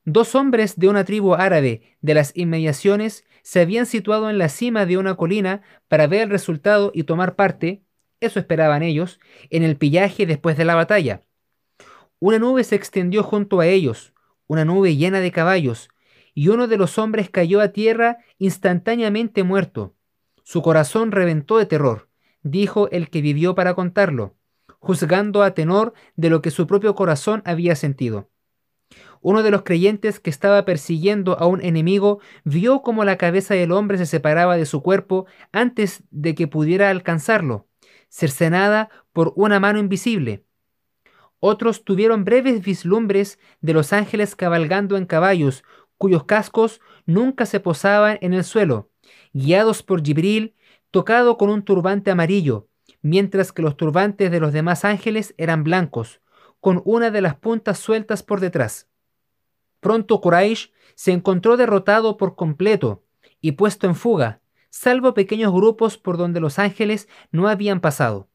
Dos 0.04 0.34
hombres 0.34 0.78
de 0.78 0.88
una 0.88 1.04
tribu 1.04 1.34
árabe 1.34 1.96
de 2.00 2.14
las 2.14 2.32
inmediaciones 2.36 3.24
se 3.42 3.60
habían 3.60 3.86
situado 3.86 4.30
en 4.30 4.38
la 4.38 4.48
cima 4.48 4.86
de 4.86 4.98
una 4.98 5.14
colina 5.16 5.62
para 5.88 6.06
ver 6.06 6.22
el 6.22 6.30
resultado 6.30 6.90
y 6.94 7.04
tomar 7.04 7.36
parte, 7.36 7.82
eso 8.20 8.38
esperaban 8.38 8.82
ellos, 8.82 9.18
en 9.50 9.62
el 9.62 9.76
pillaje 9.76 10.26
después 10.26 10.56
de 10.56 10.64
la 10.64 10.74
batalla. 10.74 11.22
Una 12.18 12.38
nube 12.38 12.64
se 12.64 12.76
extendió 12.76 13.22
junto 13.22 13.60
a 13.60 13.66
ellos, 13.66 14.12
una 14.46 14.64
nube 14.64 14.96
llena 14.96 15.20
de 15.20 15.32
caballos, 15.32 15.88
y 16.40 16.48
uno 16.48 16.68
de 16.68 16.78
los 16.78 16.96
hombres 16.96 17.28
cayó 17.28 17.60
a 17.60 17.68
tierra 17.68 18.16
instantáneamente 18.38 19.42
muerto. 19.42 19.94
Su 20.42 20.62
corazón 20.62 21.12
reventó 21.12 21.58
de 21.58 21.66
terror 21.66 22.08
dijo 22.42 22.88
el 22.92 23.10
que 23.10 23.20
vivió 23.20 23.54
para 23.54 23.74
contarlo, 23.74 24.38
juzgando 24.78 25.42
a 25.42 25.50
tenor 25.52 25.92
de 26.16 26.30
lo 26.30 26.40
que 26.40 26.50
su 26.50 26.66
propio 26.66 26.94
corazón 26.94 27.42
había 27.44 27.76
sentido. 27.76 28.30
Uno 29.20 29.42
de 29.42 29.50
los 29.50 29.64
creyentes 29.64 30.18
que 30.18 30.30
estaba 30.30 30.64
persiguiendo 30.64 31.38
a 31.38 31.44
un 31.44 31.60
enemigo 31.62 32.20
vio 32.44 32.80
cómo 32.80 33.04
la 33.04 33.18
cabeza 33.18 33.52
del 33.52 33.72
hombre 33.72 33.98
se 33.98 34.06
separaba 34.06 34.56
de 34.56 34.64
su 34.64 34.82
cuerpo 34.82 35.26
antes 35.52 36.04
de 36.10 36.34
que 36.34 36.48
pudiera 36.48 36.88
alcanzarlo, 36.88 37.68
cercenada 38.08 38.88
por 39.12 39.34
una 39.36 39.60
mano 39.60 39.78
invisible. 39.78 40.46
Otros 41.42 41.84
tuvieron 41.84 42.24
breves 42.24 42.62
vislumbres 42.62 43.38
de 43.62 43.72
los 43.72 43.94
ángeles 43.94 44.36
cabalgando 44.36 44.98
en 44.98 45.06
caballos, 45.06 45.64
cuyos 46.00 46.24
cascos 46.24 46.80
nunca 47.04 47.44
se 47.44 47.60
posaban 47.60 48.16
en 48.22 48.32
el 48.32 48.42
suelo, 48.42 48.88
guiados 49.34 49.82
por 49.82 50.02
Gibril 50.02 50.56
tocado 50.90 51.36
con 51.36 51.50
un 51.50 51.62
turbante 51.62 52.10
amarillo, 52.10 52.68
mientras 53.02 53.52
que 53.52 53.60
los 53.60 53.76
turbantes 53.76 54.30
de 54.30 54.40
los 54.40 54.54
demás 54.54 54.86
ángeles 54.86 55.34
eran 55.36 55.62
blancos, 55.62 56.22
con 56.58 56.80
una 56.86 57.10
de 57.10 57.20
las 57.20 57.34
puntas 57.34 57.78
sueltas 57.78 58.22
por 58.22 58.40
detrás. 58.40 58.88
Pronto 59.80 60.22
Quraysh 60.22 60.72
se 60.94 61.12
encontró 61.12 61.58
derrotado 61.58 62.16
por 62.16 62.34
completo 62.34 63.04
y 63.42 63.52
puesto 63.52 63.86
en 63.86 63.94
fuga, 63.94 64.40
salvo 64.70 65.12
pequeños 65.12 65.52
grupos 65.52 65.98
por 65.98 66.16
donde 66.16 66.40
los 66.40 66.58
ángeles 66.58 67.10
no 67.30 67.46
habían 67.46 67.80
pasado. 67.80 68.30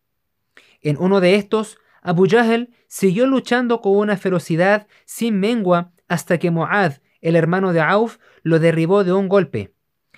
En 0.81 0.97
uno 0.99 1.19
de 1.19 1.33
estos, 1.33 1.79
Abu 2.03 2.27
Jahl 2.29 2.69
siguió 2.85 3.25
luchando 3.25 3.81
con 3.81 3.97
una 3.97 4.17
ferocidad 4.17 4.85
sin 5.05 5.39
mengua 5.39 5.93
hasta 6.07 6.37
que 6.37 6.51
Mu'adh, 6.51 7.01
el 7.25 7.35
hermano 7.35 7.73
de 7.73 7.81
Auf, 7.81 8.19
lo 8.43 8.59
derribó 8.59 9.03
de 9.03 9.11
un 9.11 9.27
golpe. 9.27 9.73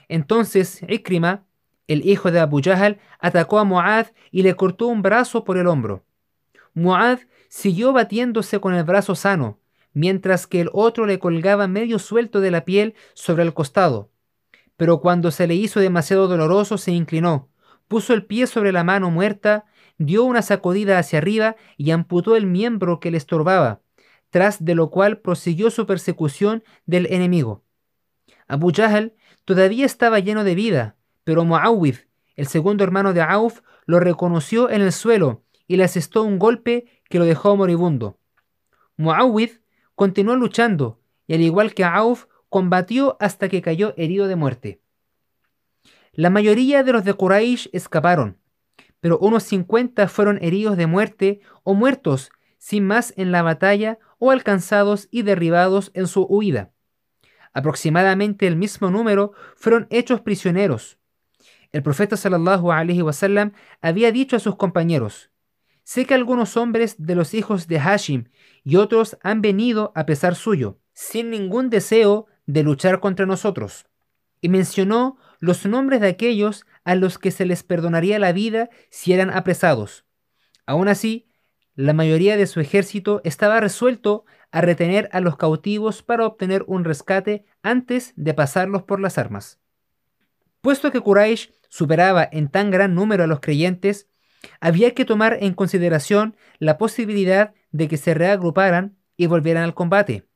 Entonces 0.10 0.82
Ikrima, 0.90 1.46
el 1.88 2.06
hijo 2.06 2.32
de 2.32 2.42
Abu 2.42 2.62
Jahl 2.62 3.00
atacó 3.20 3.60
a 3.60 3.64
Muad 3.64 4.08
y 4.30 4.44
le 4.44 4.56
cortó 4.56 4.88
un 4.88 5.02
brazo 5.02 5.46
por 5.46 5.58
el 5.58 5.68
hombro. 5.68 6.04
Muad 6.74 7.20
siguió 7.48 7.94
batiéndose 7.94 8.60
con 8.60 8.74
el 8.74 8.84
brazo 8.84 9.16
sano, 9.16 9.58
mientras 9.94 10.48
que 10.48 10.60
el 10.60 10.70
otro 10.74 11.06
le 11.06 11.18
colgaba 11.18 11.70
medio 11.70 11.98
suelto 11.98 12.42
de 12.42 12.52
la 12.52 12.66
piel 12.66 12.94
sobre 13.14 13.44
el 13.44 13.54
costado. 13.54 14.12
Pero 14.76 15.00
cuando 15.00 15.32
se 15.32 15.48
le 15.48 15.56
hizo 15.56 15.80
demasiado 15.80 16.28
doloroso 16.28 16.78
se 16.78 16.92
inclinó, 16.92 17.48
puso 17.88 18.14
el 18.14 18.26
pie 18.26 18.48
sobre 18.48 18.74
la 18.74 18.84
mano 18.84 19.10
muerta, 19.12 19.64
dio 19.98 20.26
una 20.26 20.42
sacudida 20.42 21.00
hacia 21.00 21.20
arriba 21.20 21.56
y 21.78 21.92
amputó 21.92 22.36
el 22.36 22.48
miembro 22.48 23.00
que 23.00 23.12
le 23.12 23.18
estorbaba, 23.18 23.80
tras 24.38 24.64
de 24.64 24.76
lo 24.76 24.92
cual 24.92 25.18
prosiguió 25.18 25.72
su 25.72 25.88
persecución 25.88 26.64
del 26.86 27.08
enemigo. 27.12 27.64
Abu 28.48 28.72
Jahl 28.72 29.16
todavía 29.46 29.84
estaba 29.84 30.20
lleno 30.20 30.44
de 30.44 30.54
vida, 30.54 30.96
pero 31.24 31.44
Muawid, 31.44 31.96
el 32.36 32.46
segundo 32.46 32.84
hermano 32.84 33.14
de 33.14 33.24
Auf, 33.24 33.62
lo 33.88 34.00
reconoció 34.00 34.70
en 34.70 34.84
el 34.84 34.92
suelo 34.92 35.44
y 35.66 35.78
le 35.78 35.86
asestó 35.86 36.22
un 36.22 36.38
golpe 36.38 36.86
que 37.10 37.18
lo 37.18 37.26
dejó 37.26 37.58
moribundo. 37.58 38.20
Muawid 38.96 39.54
continuó 39.96 40.36
luchando 40.36 41.02
y 41.26 41.34
al 41.34 41.42
igual 41.42 41.74
que 41.74 41.84
Auf, 41.84 42.28
combatió 42.48 43.18
hasta 43.20 43.50
que 43.50 43.64
cayó 43.64 43.96
herido 43.98 44.28
de 44.28 44.36
muerte. 44.36 44.82
La 46.12 46.30
mayoría 46.30 46.84
de 46.84 46.94
los 46.94 47.04
de 47.04 47.16
Quraysh 47.16 47.70
escaparon, 47.74 48.38
pero 49.00 49.18
unos 49.18 49.42
50 49.46 50.08
fueron 50.08 50.38
heridos 50.44 50.78
de 50.78 50.86
muerte 50.86 51.42
o 51.64 51.74
muertos 51.74 52.30
sin 52.60 52.86
más 52.86 53.14
en 53.18 53.32
la 53.32 53.42
batalla 53.42 53.98
o 54.20 54.32
alcanzados 54.32 55.08
y 55.12 55.22
derribados 55.22 55.92
en 55.94 56.08
su 56.08 56.24
huida. 56.24 56.72
Aproximadamente 57.54 58.48
el 58.48 58.56
mismo 58.56 58.90
número 58.90 59.34
fueron 59.56 59.88
hechos 59.90 60.22
prisioneros. 60.22 61.00
El 61.72 61.84
profeta 61.84 62.16
sallallahu 62.16 62.72
alaihi 62.72 63.02
wasallam 63.02 63.54
había 63.82 64.12
dicho 64.12 64.36
a 64.36 64.40
sus 64.40 64.56
compañeros: 64.56 65.32
Sé 65.84 66.06
que 66.06 66.14
algunos 66.14 66.58
hombres 66.58 66.96
de 66.98 67.16
los 67.16 67.34
hijos 67.34 67.68
de 67.68 67.80
Hashim 67.80 68.26
y 68.64 68.76
otros 68.76 69.18
han 69.24 69.42
venido 69.42 69.92
a 69.96 70.06
pesar 70.06 70.36
suyo, 70.36 70.80
sin 70.94 71.30
ningún 71.30 71.70
deseo 71.70 72.28
de 72.46 72.64
luchar 72.64 73.00
contra 73.00 73.26
nosotros. 73.26 73.88
Y 74.42 74.50
mencionó 74.50 75.18
los 75.40 75.66
nombres 75.66 76.02
de 76.02 76.10
aquellos 76.10 76.66
a 76.84 76.96
los 76.96 77.18
que 77.18 77.32
se 77.32 77.46
les 77.46 77.64
perdonaría 77.64 78.20
la 78.20 78.32
vida 78.32 78.70
si 78.90 79.14
eran 79.14 79.30
apresados. 79.30 80.06
Aún 80.66 80.88
así, 80.88 81.27
la 81.78 81.94
mayoría 81.94 82.38
de 82.38 82.48
su 82.48 82.60
ejército 82.60 83.22
estaba 83.24 83.60
resuelto 83.60 84.26
a 84.52 84.62
retener 84.62 85.10
a 85.14 85.20
los 85.20 85.38
cautivos 85.38 86.02
para 86.02 86.26
obtener 86.26 86.64
un 86.66 86.84
rescate 86.84 87.46
antes 87.62 88.14
de 88.16 88.34
pasarlos 88.34 88.82
por 88.82 89.00
las 89.00 89.20
armas. 89.20 89.60
Puesto 90.62 90.92
que 90.92 91.00
Quraysh 91.00 91.52
superaba 91.70 92.28
en 92.32 92.50
tan 92.50 92.72
gran 92.72 92.96
número 92.96 93.26
a 93.26 93.28
los 93.28 93.42
creyentes, 93.42 94.10
había 94.60 94.96
que 94.96 95.06
tomar 95.06 95.38
en 95.40 95.54
consideración 95.54 96.36
la 96.58 96.80
posibilidad 96.80 97.54
de 97.72 97.88
que 97.88 97.98
se 97.98 98.16
reagruparan 98.16 98.98
y 99.16 99.28
volvieran 99.28 99.64
al 99.64 99.76
combate. 99.76 100.28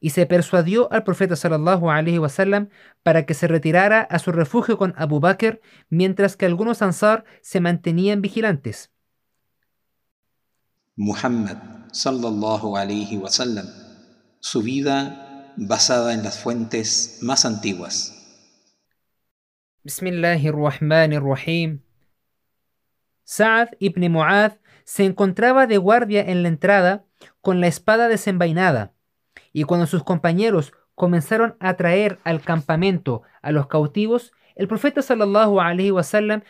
Y 0.00 0.10
se 0.10 0.24
persuadió 0.24 0.90
al 0.90 1.04
profeta 1.04 1.36
sallallahu 1.36 1.90
alaihi 1.90 2.18
wasallam 2.18 2.70
para 3.02 3.26
que 3.26 3.34
se 3.34 3.46
retirara 3.46 4.00
a 4.00 4.18
su 4.18 4.32
refugio 4.32 4.78
con 4.78 4.94
Abu 4.96 5.20
Bakr 5.20 5.60
mientras 5.90 6.34
que 6.34 6.46
algunos 6.46 6.80
ansar 6.80 7.24
se 7.42 7.60
mantenían 7.60 8.22
vigilantes. 8.22 8.91
Muhammad 10.96 11.56
sallallahu 11.92 12.76
alaihi 12.76 13.16
wasallam, 13.16 13.64
su 14.40 14.60
vida 14.60 15.54
basada 15.56 16.12
en 16.12 16.22
las 16.22 16.38
fuentes 16.38 17.18
más 17.22 17.46
antiguas. 17.46 18.12
Bismillahirrahmanirrahim. 19.84 21.80
Saad 23.24 23.68
ibn 23.78 24.12
Mu'adh 24.12 24.58
se 24.84 25.06
encontraba 25.06 25.66
de 25.66 25.78
guardia 25.78 26.20
en 26.20 26.42
la 26.42 26.48
entrada 26.48 27.06
con 27.40 27.62
la 27.62 27.68
espada 27.68 28.08
desenvainada, 28.08 28.92
y 29.50 29.62
cuando 29.64 29.86
sus 29.86 30.04
compañeros 30.04 30.74
comenzaron 30.94 31.56
a 31.58 31.72
traer 31.74 32.18
al 32.22 32.42
campamento 32.42 33.22
a 33.40 33.50
los 33.50 33.66
cautivos, 33.66 34.34
el 34.56 34.68
profeta 34.68 35.00
sallallahu 35.00 35.58
alaihi 35.58 35.90
wasallam 35.90 36.42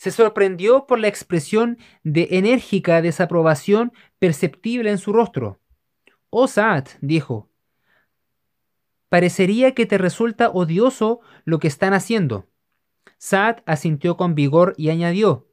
se 0.00 0.10
sorprendió 0.10 0.86
por 0.86 0.98
la 0.98 1.08
expresión 1.08 1.76
de 2.04 2.28
enérgica 2.30 3.02
desaprobación 3.02 3.92
perceptible 4.18 4.90
en 4.90 4.96
su 4.96 5.12
rostro. 5.12 5.60
Oh 6.30 6.46
Saad, 6.46 6.86
dijo, 7.02 7.50
parecería 9.10 9.74
que 9.74 9.84
te 9.84 9.98
resulta 9.98 10.48
odioso 10.48 11.20
lo 11.44 11.58
que 11.58 11.68
están 11.68 11.92
haciendo. 11.92 12.48
Saad 13.18 13.58
asintió 13.66 14.16
con 14.16 14.34
vigor 14.34 14.72
y 14.78 14.88
añadió, 14.88 15.48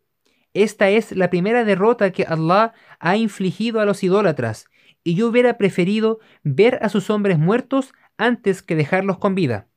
Esta 0.53 0.87
es 0.87 1.11
la 1.11 1.29
primera 1.29 1.65
derrota 1.65 2.11
que 2.13 2.23
Allah 2.23 2.71
ha 2.99 3.17
infligido 3.17 3.81
a 3.81 3.85
los 3.85 4.01
idólatras, 4.01 4.67
y 5.03 5.15
yo 5.15 5.27
hubiera 5.27 5.57
preferido 5.57 6.19
ver 6.43 6.79
a 6.81 6.87
sus 6.87 7.09
hombres 7.09 7.37
muertos 7.37 7.93
antes 8.15 8.63
que 8.63 8.77
dejarlos 8.77 9.17
con 9.17 9.35
vida. 9.35 9.67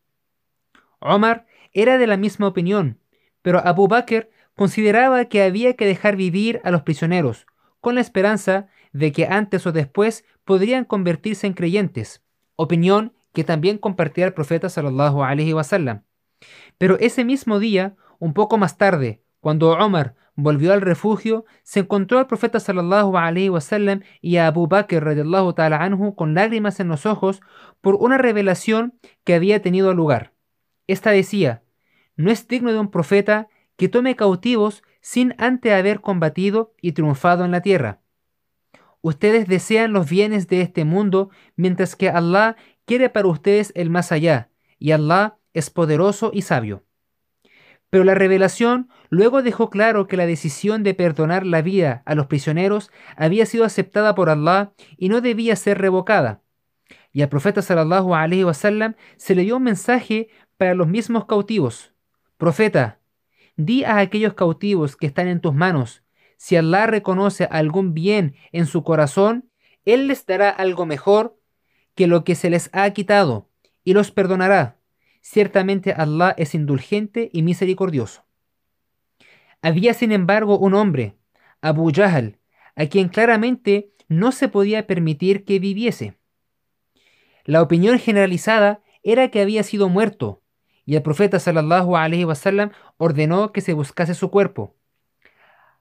Omar 1.01 1.49
era 1.73 1.99
de 1.99 2.07
la 2.07 2.17
misma 2.17 2.47
opinión, 2.47 3.01
pero 3.43 3.67
Abu 3.67 3.89
Bakr 3.89 4.30
consideraba 4.55 5.25
que 5.27 5.43
había 5.43 5.75
que 5.75 5.87
dejar 5.87 6.17
vivir 6.17 6.61
a 6.65 6.71
los 6.71 6.83
prisioneros, 6.83 7.47
con 7.81 7.95
la 7.95 8.01
esperanza 8.01 8.69
de 8.93 9.13
que 9.13 9.27
antes 9.27 9.67
o 9.67 9.73
después 9.73 10.25
podrían 10.45 10.85
convertirse 10.85 11.47
en 11.47 11.55
creyentes, 11.55 12.23
opinión 12.57 13.15
que 13.33 13.45
también 13.45 13.79
compartía 13.79 14.27
el 14.27 14.35
profeta 14.35 14.69
sallallahu 14.69 15.23
alaihi 15.23 15.55
wasallam. 15.55 16.03
Pero 16.79 16.99
ese 16.99 17.25
mismo 17.25 17.59
día, 17.59 17.97
un 18.19 18.35
poco 18.35 18.59
más 18.59 18.77
tarde, 18.77 19.23
cuando 19.41 19.71
Omar 19.73 20.17
volvió 20.35 20.73
al 20.73 20.81
refugio, 20.81 21.45
se 21.63 21.81
encontró 21.81 22.19
al 22.19 22.27
profeta 22.27 22.61
sallallahu 22.61 23.17
alaihi 23.17 23.49
wasallam 23.49 24.03
y 24.21 24.37
a 24.37 24.47
Abu 24.47 24.67
Bakr 24.67 25.05
radiallahu 25.05 25.53
ta'ala 25.53 25.83
anhu 25.83 26.15
con 26.15 26.35
lágrimas 26.35 26.81
en 26.81 26.89
los 26.89 27.07
ojos 27.07 27.41
por 27.81 27.97
una 27.97 28.19
revelación 28.19 28.99
que 29.25 29.35
había 29.35 29.63
tenido 29.63 29.95
lugar. 29.95 30.33
Esta 30.87 31.11
decía: 31.11 31.63
No 32.17 32.31
es 32.31 32.49
digno 32.49 32.73
de 32.73 32.79
un 32.79 32.91
profeta 32.91 33.49
que 33.81 33.89
tome 33.89 34.15
cautivos 34.15 34.83
sin 35.01 35.35
antes 35.39 35.73
haber 35.73 36.03
combatido 36.03 36.75
y 36.83 36.93
triunfado 36.93 37.47
en 37.47 37.51
la 37.51 37.63
tierra. 37.63 38.03
Ustedes 39.01 39.49
desean 39.49 39.95
los 39.95 40.07
bienes 40.07 40.49
de 40.49 40.61
este 40.61 40.85
mundo, 40.85 41.31
mientras 41.57 41.97
que 41.97 42.11
Allah 42.11 42.57
quiere 42.85 43.09
para 43.09 43.29
ustedes 43.29 43.73
el 43.75 43.89
más 43.89 44.13
allá, 44.13 44.51
y 44.79 44.91
Allah 44.91 45.39
es 45.55 45.71
poderoso 45.71 46.31
y 46.35 46.43
sabio. 46.43 46.85
Pero 47.89 48.05
la 48.05 48.15
revelación 48.15 48.91
luego 49.09 49.43
dejó 49.43 49.71
claro 49.71 50.07
que 50.09 50.19
la 50.19 50.27
decisión 50.27 50.83
de 50.83 50.93
perdonar 50.93 51.47
la 51.47 51.63
vida 51.63 52.03
a 52.05 52.15
los 52.15 52.27
prisioneros 52.27 52.91
había 53.17 53.47
sido 53.47 53.65
aceptada 53.65 54.15
por 54.15 54.29
Allah 54.29 54.75
y 54.99 55.09
no 55.09 55.23
debía 55.23 55.57
ser 55.57 55.79
revocada. 55.79 56.43
Y 57.13 57.23
al 57.23 57.31
profeta 57.31 57.63
sallallahu 57.63 58.15
alaihi 58.15 58.45
wasallam 58.45 58.95
se 59.17 59.35
le 59.35 59.45
dio 59.45 59.57
un 59.57 59.63
mensaje 59.63 60.29
para 60.59 60.75
los 60.75 60.87
mismos 60.87 61.25
cautivos. 61.25 61.95
Profeta, 62.37 63.00
di 63.67 63.85
a 63.85 63.99
aquellos 63.99 64.35
cautivos 64.35 64.97
que 64.97 65.07
están 65.07 65.29
en 65.29 65.41
tus 65.41 65.55
manos, 65.55 66.03
si 66.37 66.57
Allah 66.57 66.87
reconoce 66.87 67.45
algún 67.45 67.93
bien 67.93 68.35
en 68.53 68.67
su 68.67 68.83
corazón, 68.83 69.51
Él 69.85 70.07
les 70.07 70.25
dará 70.25 70.49
algo 70.49 70.87
mejor 70.87 71.39
que 71.95 72.07
lo 72.07 72.25
que 72.25 72.35
se 72.35 72.51
les 72.51 72.71
ha 72.73 72.89
quitado 72.91 73.49
y 73.85 73.93
los 73.93 74.11
perdonará. 74.11 74.79
Ciertamente 75.21 75.93
Allah 75.93 76.35
es 76.39 76.55
indulgente 76.55 77.29
y 77.33 77.43
misericordioso. 77.43 78.25
Había 79.63 79.93
sin 79.93 80.13
embargo 80.13 80.59
un 80.59 80.75
hombre, 80.75 81.17
Abu 81.61 81.93
Jahl, 81.95 82.39
a 82.75 82.87
quien 82.87 83.09
claramente 83.09 83.93
no 84.09 84.33
se 84.33 84.49
podía 84.49 84.87
permitir 84.87 85.45
que 85.45 85.59
viviese. 85.59 86.15
La 87.45 87.61
opinión 87.61 87.99
generalizada 87.99 88.83
era 89.03 89.29
que 89.29 89.41
había 89.41 89.63
sido 89.63 89.89
muerto, 89.89 90.40
y 90.85 90.97
el 90.97 91.03
profeta 91.03 91.39
sallallahu 91.39 91.97
alaihi 91.97 92.25
wasallam 92.25 92.71
ordenó 92.97 93.53
que 93.53 93.61
se 93.61 93.73
buscase 93.73 94.15
su 94.15 94.31
cuerpo. 94.31 94.75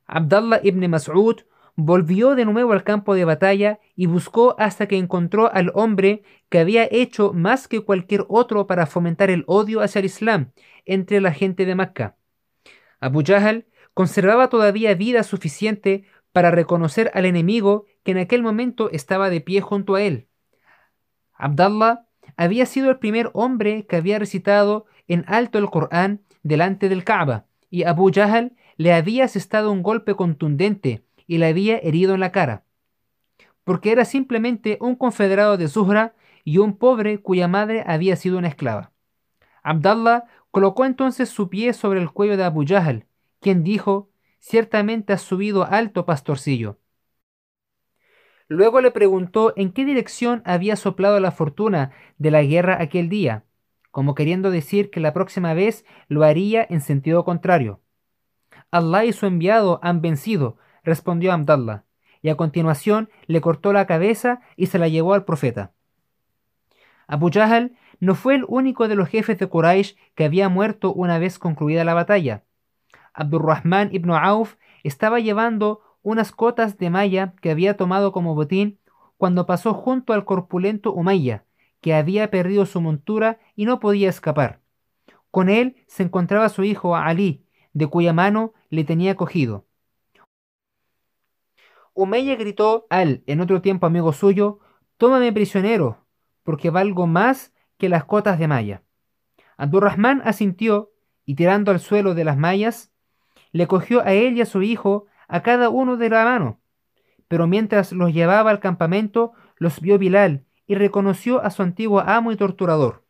Abdallah 0.06 0.60
ibn 0.64 0.90
Mas'ud 0.90 1.42
volvió 1.76 2.36
de 2.36 2.46
nuevo 2.46 2.74
al 2.74 2.84
campo 2.84 3.16
de 3.16 3.26
batalla 3.26 3.80
y 3.96 4.08
buscó 4.08 4.56
hasta 4.60 4.88
que 4.88 4.98
encontró 4.98 5.52
al 5.54 5.72
hombre 5.76 6.24
que 6.50 6.60
había 6.60 6.88
hecho 6.92 7.32
más 7.34 7.68
que 7.68 7.82
cualquier 7.82 8.26
otro 8.28 8.68
para 8.68 8.86
fomentar 8.86 9.30
el 9.30 9.44
odio 9.48 9.82
hacia 9.82 10.00
el 10.00 10.06
Islam 10.06 10.52
entre 10.86 11.22
la 11.22 11.32
gente 11.32 11.66
de 11.66 11.76
Mecca. 11.76 12.18
Abu 13.00 13.24
Jahl 13.26 13.68
conservaba 13.94 14.50
todavía 14.50 14.94
vida 14.94 15.24
suficiente 15.24 16.04
para 16.32 16.52
reconocer 16.52 17.12
al 17.14 17.26
enemigo 17.26 17.86
que 18.04 18.12
en 18.12 18.18
aquel 18.18 18.44
momento 18.44 18.90
estaba 18.92 19.30
de 19.30 19.42
pie 19.42 19.62
junto 19.62 19.96
a 19.96 20.02
él. 20.02 20.28
Abdallah 21.34 22.09
había 22.38 22.66
sido 22.66 22.90
el 22.90 23.00
primer 23.00 23.30
hombre 23.34 23.86
que 23.86 23.96
había 23.96 24.20
recitado 24.20 24.86
en 25.08 25.26
alto 25.28 25.58
el 25.58 25.70
Corán 25.70 26.22
delante 26.44 26.90
del 26.90 27.04
Kaaba, 27.04 27.46
y 27.70 27.84
Abu 27.84 28.12
Jahl 28.14 28.54
le 28.78 28.94
había 28.94 29.26
asestado 29.26 29.72
un 29.72 29.84
golpe 29.84 30.16
contundente 30.16 31.04
y 31.28 31.38
le 31.38 31.48
había 31.48 31.78
herido 31.78 32.14
en 32.14 32.22
la 32.22 32.32
cara, 32.32 32.64
porque 33.64 33.92
era 33.92 34.06
simplemente 34.06 34.78
un 34.82 34.96
confederado 34.96 35.58
de 35.58 35.68
Zuhra 35.68 36.16
y 36.44 36.58
un 36.58 36.78
pobre 36.78 37.20
cuya 37.20 37.48
madre 37.48 37.84
había 37.86 38.16
sido 38.16 38.38
una 38.38 38.48
esclava. 38.48 38.92
Abdallah 39.62 40.26
colocó 40.52 40.86
entonces 40.86 41.30
su 41.30 41.50
pie 41.50 41.74
sobre 41.74 42.00
el 42.00 42.12
cuello 42.12 42.38
de 42.38 42.44
Abu 42.44 42.66
Jahl, 42.66 43.06
quien 43.40 43.64
dijo, 43.64 44.10
ciertamente 44.40 45.14
has 45.14 45.22
subido 45.22 45.66
alto, 45.66 46.06
pastorcillo. 46.06 46.80
Luego 48.50 48.82
le 48.82 48.90
preguntó 48.90 49.54
en 49.56 49.72
qué 49.72 49.86
dirección 49.86 50.42
había 50.44 50.76
soplado 50.76 51.20
la 51.20 51.32
fortuna 51.32 51.92
de 52.18 52.32
la 52.32 52.42
guerra 52.42 52.82
aquel 52.82 53.08
día, 53.08 53.44
como 53.92 54.16
queriendo 54.16 54.50
decir 54.50 54.90
que 54.90 55.00
la 55.00 55.14
próxima 55.14 55.54
vez 55.54 55.86
lo 56.08 56.24
haría 56.24 56.66
en 56.68 56.82
sentido 56.82 57.24
contrario. 57.24 57.80
Allah 58.72 59.06
y 59.06 59.14
su 59.14 59.28
enviado 59.28 59.80
han 59.84 60.02
vencido, 60.02 60.58
respondió 60.84 61.32
Abdallah, 61.32 61.84
y 62.24 62.30
a 62.30 62.36
continuación 62.36 63.10
le 63.28 63.40
cortó 63.40 63.72
la 63.72 63.86
cabeza 63.86 64.42
y 64.58 64.66
se 64.66 64.80
la 64.80 64.88
llevó 64.88 65.14
al 65.14 65.26
profeta. 65.26 65.72
Abu 67.08 67.30
Jahl 67.32 67.78
no 68.00 68.16
fue 68.16 68.34
el 68.34 68.46
único 68.48 68.88
de 68.88 68.96
los 68.96 69.10
jefes 69.10 69.38
de 69.38 69.48
Quraysh 69.48 69.96
que 70.16 70.26
había 70.26 70.50
muerto 70.50 70.92
una 70.92 71.20
vez 71.20 71.38
concluida 71.38 71.84
la 71.84 71.94
batalla. 71.94 72.44
Abdurrahman 73.14 73.90
ibn 73.92 74.10
Auf 74.12 74.56
estaba 74.84 75.20
llevando 75.20 75.82
unas 76.02 76.32
cotas 76.32 76.78
de 76.78 76.90
malla 76.90 77.34
que 77.42 77.52
había 77.52 77.78
tomado 77.78 78.12
como 78.12 78.36
botín 78.36 78.80
cuando 79.18 79.46
pasó 79.46 79.74
junto 79.74 80.14
al 80.14 80.26
corpulento 80.26 80.94
Umayya, 80.94 81.46
que 81.82 81.94
había 81.94 82.32
perdido 82.32 82.66
su 82.66 82.82
montura 82.82 83.40
y 83.56 83.66
no 83.66 83.80
podía 83.80 84.10
escapar. 84.10 84.62
Con 85.32 85.50
él 85.50 85.76
se 85.88 86.04
encontraba 86.04 86.50
su 86.50 86.64
hijo 86.64 86.96
Ali, 86.96 87.46
de 87.74 87.88
cuya 87.88 88.14
mano 88.14 88.54
le 88.70 88.84
tenía 88.84 89.16
cogido. 89.16 89.66
Umayya 91.94 92.36
gritó 92.36 92.88
al, 92.90 93.24
en 93.28 93.42
otro 93.42 93.62
tiempo 93.62 93.86
amigo 93.86 94.14
suyo, 94.14 94.60
Tómame 95.00 95.32
prisionero, 95.32 96.06
porque 96.44 96.70
valgo 96.70 97.08
más 97.08 97.54
que 97.78 97.88
las 97.88 98.04
cotas 98.04 98.38
de 98.38 98.50
malla. 98.50 98.84
Abdurrahman 99.56 100.22
asintió 100.26 100.92
y 101.26 101.36
tirando 101.36 101.72
al 101.72 101.80
suelo 101.80 102.16
de 102.16 102.26
las 102.26 102.38
mallas, 102.38 102.92
le 103.54 103.66
cogió 103.66 104.02
a 104.02 104.12
él 104.12 104.36
y 104.36 104.42
a 104.42 104.46
su 104.46 104.62
hijo 104.62 105.06
a 105.30 105.42
cada 105.42 105.70
uno 105.70 105.96
de 105.96 106.10
la 106.10 106.26
mano. 106.26 106.60
Pero 107.30 107.48
mientras 107.48 107.94
los 107.94 108.12
llevaba 108.14 108.50
al 108.50 108.60
campamento, 108.60 109.32
los 109.58 109.80
vio 109.80 109.98
Bilal 109.98 110.44
y 110.68 110.76
reconoció 110.76 111.42
a 111.42 111.52
su 111.52 111.62
antiguo 111.62 112.02
amo 112.02 112.32
y 112.32 112.36
torturador. 112.36 113.06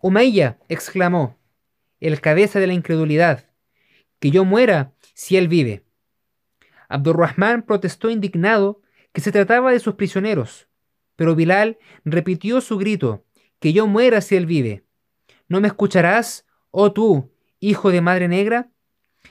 Umayya, 0.00 0.58
exclamó, 0.68 1.38
el 1.98 2.20
cabeza 2.20 2.60
de 2.60 2.66
la 2.66 2.74
incredulidad, 2.74 3.50
que 4.20 4.30
yo 4.30 4.44
muera 4.44 4.92
si 5.14 5.36
él 5.36 5.48
vive. 5.48 5.84
Abdurrahman 6.88 7.62
protestó 7.62 8.10
indignado 8.10 8.82
que 9.12 9.20
se 9.20 9.32
trataba 9.32 9.72
de 9.72 9.80
sus 9.80 9.94
prisioneros, 9.94 10.68
pero 11.16 11.34
Bilal 11.34 11.78
repitió 12.04 12.60
su 12.60 12.76
grito, 12.76 13.24
que 13.58 13.72
yo 13.72 13.86
muera 13.86 14.20
si 14.20 14.36
él 14.36 14.44
vive. 14.44 14.84
¿No 15.48 15.60
me 15.60 15.68
escucharás, 15.68 16.46
oh 16.70 16.92
tú, 16.92 17.32
hijo 17.58 17.90
de 17.90 18.02
madre 18.02 18.28
negra? 18.28 18.70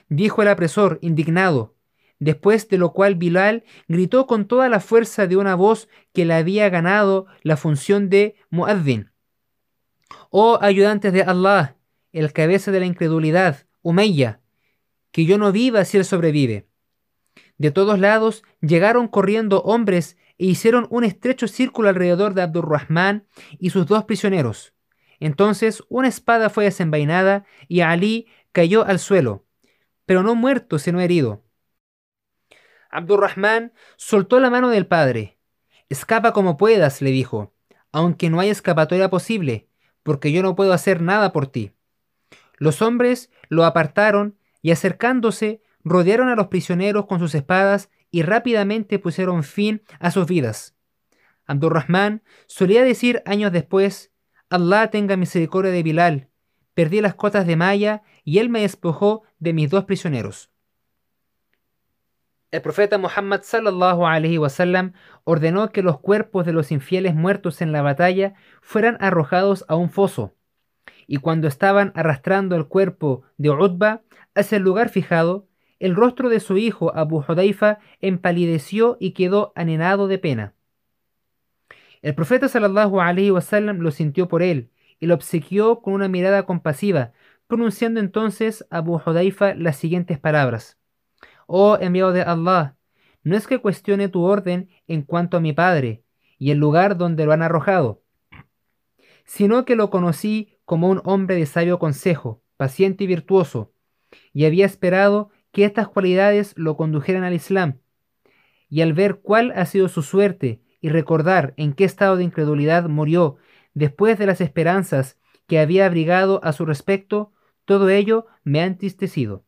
dijo 0.09 0.41
el 0.41 0.47
apresor, 0.47 0.97
indignado, 1.01 1.74
después 2.19 2.69
de 2.69 2.77
lo 2.77 2.93
cual 2.93 3.15
Bilal 3.15 3.63
gritó 3.87 4.27
con 4.27 4.45
toda 4.45 4.69
la 4.69 4.79
fuerza 4.79 5.27
de 5.27 5.37
una 5.37 5.55
voz 5.55 5.89
que 6.13 6.25
le 6.25 6.33
había 6.33 6.69
ganado 6.69 7.27
la 7.41 7.57
función 7.57 8.09
de 8.09 8.35
muaddin. 8.49 9.11
Oh 10.29 10.59
ayudantes 10.61 11.13
de 11.13 11.23
Allah, 11.23 11.77
el 12.11 12.33
cabeza 12.33 12.71
de 12.71 12.79
la 12.79 12.85
incredulidad, 12.85 13.67
Umayya, 13.81 14.41
que 15.11 15.25
yo 15.25 15.37
no 15.37 15.51
viva 15.51 15.85
si 15.85 15.97
él 15.97 16.05
sobrevive. 16.05 16.67
De 17.57 17.71
todos 17.71 17.99
lados 17.99 18.43
llegaron 18.61 19.07
corriendo 19.07 19.61
hombres 19.61 20.17
e 20.37 20.45
hicieron 20.45 20.87
un 20.89 21.03
estrecho 21.03 21.47
círculo 21.47 21.87
alrededor 21.87 22.33
de 22.33 22.41
Abdurrahman 22.41 23.25
y 23.59 23.69
sus 23.69 23.85
dos 23.85 24.03
prisioneros. 24.03 24.73
Entonces 25.19 25.83
una 25.87 26.09
espada 26.09 26.49
fue 26.49 26.65
desenvainada 26.65 27.45
y 27.67 27.81
Ali 27.81 28.27
cayó 28.51 28.85
al 28.85 28.99
suelo, 28.99 29.45
pero 30.05 30.23
no 30.23 30.35
muerto, 30.35 30.79
sino 30.79 30.99
herido. 30.99 31.44
Abdurrahman 32.95 33.73
soltó 33.97 34.39
la 34.39 34.49
mano 34.49 34.69
del 34.69 34.87
padre. 34.87 35.37
Escapa 35.89 36.31
como 36.31 36.55
puedas, 36.55 37.01
le 37.01 37.11
dijo, 37.11 37.53
aunque 37.91 38.29
no 38.29 38.39
hay 38.39 38.49
escapatoria 38.49 39.09
posible, 39.09 39.67
porque 40.01 40.31
yo 40.31 40.41
no 40.41 40.55
puedo 40.55 40.71
hacer 40.71 41.01
nada 41.01 41.33
por 41.33 41.47
ti. 41.47 41.73
Los 42.57 42.81
hombres 42.81 43.29
lo 43.49 43.65
apartaron 43.65 44.37
y 44.61 44.71
acercándose 44.71 45.61
rodearon 45.83 46.29
a 46.29 46.35
los 46.35 46.47
prisioneros 46.47 47.05
con 47.05 47.19
sus 47.19 47.35
espadas 47.35 47.89
y 48.11 48.21
rápidamente 48.21 48.97
pusieron 48.97 49.43
fin 49.43 49.81
a 49.99 50.09
sus 50.09 50.25
vidas. 50.25 50.73
Abdurrahman 51.47 52.23
solía 52.47 52.81
decir 52.83 53.21
años 53.25 53.51
después, 53.51 54.13
Allah 54.49 54.89
tenga 54.89 55.17
misericordia 55.17 55.71
de 55.71 55.83
Bilal, 55.83 56.29
perdí 56.73 57.01
las 57.01 57.15
cotas 57.15 57.45
de 57.45 57.57
malla 57.57 58.03
y 58.23 58.39
él 58.39 58.47
me 58.47 58.61
despojó 58.61 59.23
de 59.37 59.51
mis 59.51 59.69
dos 59.69 59.83
prisioneros. 59.83 60.49
El 62.55 62.61
profeta 62.61 62.97
Muhammad 62.97 63.41
sallallahu 63.43 64.05
alaihi 64.07 64.37
wasallam 64.37 64.93
ordenó 65.25 65.73
que 65.73 65.81
los 65.81 65.99
cuerpos 65.99 66.45
de 66.45 66.53
los 66.53 66.71
infieles 66.71 67.13
muertos 67.13 67.61
en 67.61 67.73
la 67.73 67.81
batalla 67.81 68.33
fueran 68.61 68.95
arrojados 69.01 69.65
a 69.67 69.75
un 69.75 69.89
foso. 69.89 70.35
Y 71.05 71.17
cuando 71.17 71.49
estaban 71.49 71.91
arrastrando 71.95 72.55
el 72.55 72.67
cuerpo 72.67 73.23
de 73.35 73.49
Utba 73.49 74.03
hacia 74.35 74.55
el 74.55 74.63
lugar 74.63 74.87
fijado, 74.87 75.49
el 75.79 75.97
rostro 75.97 76.29
de 76.29 76.39
su 76.39 76.57
hijo 76.57 76.95
Abu 76.95 77.25
Hudayfa 77.27 77.79
empalideció 77.99 78.95
y 79.01 79.11
quedó 79.11 79.51
anenado 79.57 80.07
de 80.07 80.17
pena. 80.17 80.53
El 82.01 82.15
profeta 82.15 82.47
sallallahu 82.47 83.01
alaihi 83.01 83.31
wasallam 83.31 83.79
lo 83.79 83.91
sintió 83.91 84.29
por 84.29 84.41
él 84.41 84.69
y 85.01 85.07
lo 85.07 85.15
obsequió 85.15 85.81
con 85.81 85.93
una 85.93 86.07
mirada 86.07 86.43
compasiva, 86.43 87.11
pronunciando 87.47 87.99
entonces 87.99 88.65
Abu 88.69 89.01
Hudayfa 89.05 89.55
las 89.55 89.75
siguientes 89.75 90.19
palabras: 90.19 90.77
Oh 91.45 91.77
enviado 91.79 92.11
de 92.11 92.21
Allah, 92.21 92.77
no 93.23 93.35
es 93.35 93.47
que 93.47 93.59
cuestione 93.59 94.09
tu 94.09 94.23
orden 94.23 94.69
en 94.87 95.01
cuanto 95.01 95.37
a 95.37 95.39
mi 95.39 95.53
padre 95.53 96.03
y 96.37 96.51
el 96.51 96.57
lugar 96.57 96.97
donde 96.97 97.25
lo 97.25 97.31
han 97.31 97.41
arrojado, 97.41 98.03
sino 99.25 99.65
que 99.65 99.75
lo 99.75 99.89
conocí 99.89 100.57
como 100.65 100.89
un 100.89 101.01
hombre 101.03 101.35
de 101.35 101.45
sabio 101.45 101.79
consejo, 101.79 102.43
paciente 102.57 103.03
y 103.03 103.07
virtuoso, 103.07 103.73
y 104.33 104.45
había 104.45 104.65
esperado 104.65 105.29
que 105.51 105.65
estas 105.65 105.87
cualidades 105.87 106.53
lo 106.57 106.77
condujeran 106.77 107.23
al 107.23 107.33
Islam. 107.33 107.79
Y 108.69 108.81
al 108.81 108.93
ver 108.93 109.21
cuál 109.21 109.53
ha 109.55 109.65
sido 109.65 109.87
su 109.89 110.01
suerte 110.01 110.61
y 110.81 110.89
recordar 110.89 111.53
en 111.57 111.73
qué 111.73 111.85
estado 111.85 112.17
de 112.17 112.23
incredulidad 112.23 112.89
murió 112.89 113.37
después 113.73 114.17
de 114.19 114.25
las 114.25 114.41
esperanzas 114.41 115.17
que 115.47 115.59
había 115.59 115.85
abrigado 115.85 116.43
a 116.43 116.51
su 116.51 116.65
respecto, 116.65 117.31
todo 117.65 117.89
ello 117.89 118.25
me 118.43 118.61
ha 118.61 118.65
entristecido. 118.65 119.44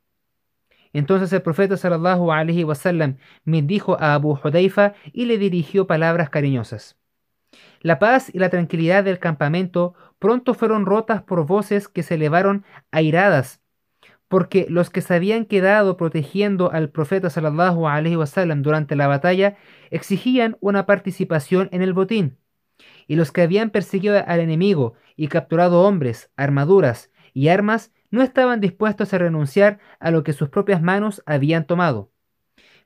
Entonces 0.98 1.32
el 1.32 1.44
profeta 1.44 1.78
sallallahu 1.78 2.32
alaihi 2.32 2.64
wasallam 2.64 3.18
me 3.46 3.62
dijo 3.62 4.02
a 4.02 4.16
Abu 4.16 4.40
Hudayfa 4.44 4.96
y 5.14 5.26
le 5.26 5.38
dirigió 5.38 5.86
palabras 5.86 6.32
cariñosas. 6.32 6.98
La 7.82 8.00
paz 8.00 8.32
y 8.34 8.40
la 8.40 8.50
tranquilidad 8.50 9.04
del 9.04 9.20
campamento 9.20 9.94
pronto 10.18 10.56
fueron 10.56 10.88
rotas 10.88 11.22
por 11.22 11.46
voces 11.46 11.88
que 11.88 12.02
se 12.02 12.16
elevaron 12.16 12.66
airadas, 12.90 13.62
porque 14.28 14.66
los 14.70 14.90
que 14.90 15.02
se 15.02 15.14
habían 15.14 15.46
quedado 15.46 15.98
protegiendo 15.98 16.72
al 16.72 16.90
profeta 16.90 17.30
sallallahu 17.30 17.88
alaihi 17.88 18.16
wasallam 18.16 18.64
durante 18.64 18.96
la 18.96 19.06
batalla 19.06 19.56
exigían 19.92 20.58
una 20.62 20.88
participación 20.88 21.70
en 21.72 21.84
el 21.84 21.94
botín, 21.94 22.40
y 23.06 23.18
los 23.18 23.32
que 23.32 23.44
habían 23.44 23.70
perseguido 23.70 24.24
al 24.26 24.40
enemigo 24.40 24.96
y 25.16 25.28
capturado 25.28 25.84
hombres, 25.84 26.32
armaduras 26.38 27.12
y 27.36 27.50
armas 27.50 27.92
no 28.12 28.22
estaban 28.24 28.62
dispuestos 28.62 29.14
a 29.14 29.18
renunciar 29.18 29.80
a 30.00 30.12
lo 30.12 30.24
que 30.24 30.34
sus 30.34 30.50
propias 30.50 30.82
manos 30.82 31.24
habían 31.26 31.66
tomado. 31.66 32.12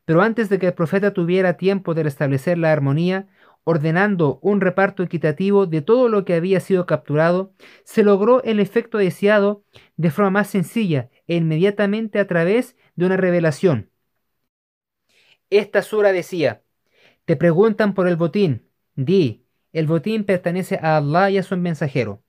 Pero 0.05 0.21
antes 0.21 0.49
de 0.49 0.60
que 0.60 0.67
el 0.67 0.73
profeta 0.73 1.13
tuviera 1.13 1.57
tiempo 1.57 1.93
de 1.93 2.03
restablecer 2.03 2.57
la 2.57 2.71
armonía, 2.71 3.27
ordenando 3.63 4.39
un 4.41 4.60
reparto 4.62 5.03
equitativo 5.03 5.67
de 5.67 5.81
todo 5.81 6.10
lo 6.10 6.25
que 6.25 6.34
había 6.34 6.60
sido 6.60 6.86
capturado, 6.86 7.53
se 7.84 8.03
logró 8.03 8.43
el 8.43 8.60
efecto 8.60 8.97
deseado 8.97 9.63
de 9.97 10.10
forma 10.10 10.31
más 10.31 10.49
sencilla 10.49 11.10
e 11.27 11.36
inmediatamente 11.36 12.19
a 12.19 12.27
través 12.27 12.75
de 12.95 13.05
una 13.05 13.17
revelación. 13.17 13.91
Esta 15.49 15.81
sura 15.81 16.12
decía, 16.12 16.63
te 17.25 17.36
preguntan 17.36 17.93
por 17.93 18.07
el 18.07 18.15
botín, 18.15 18.69
di, 18.95 19.45
el 19.73 19.86
botín 19.88 20.23
pertenece 20.23 20.79
a 20.81 20.97
Allah 20.97 21.29
y 21.29 21.38
a 21.38 21.43
su 21.43 21.55
mensajero. 21.57 22.23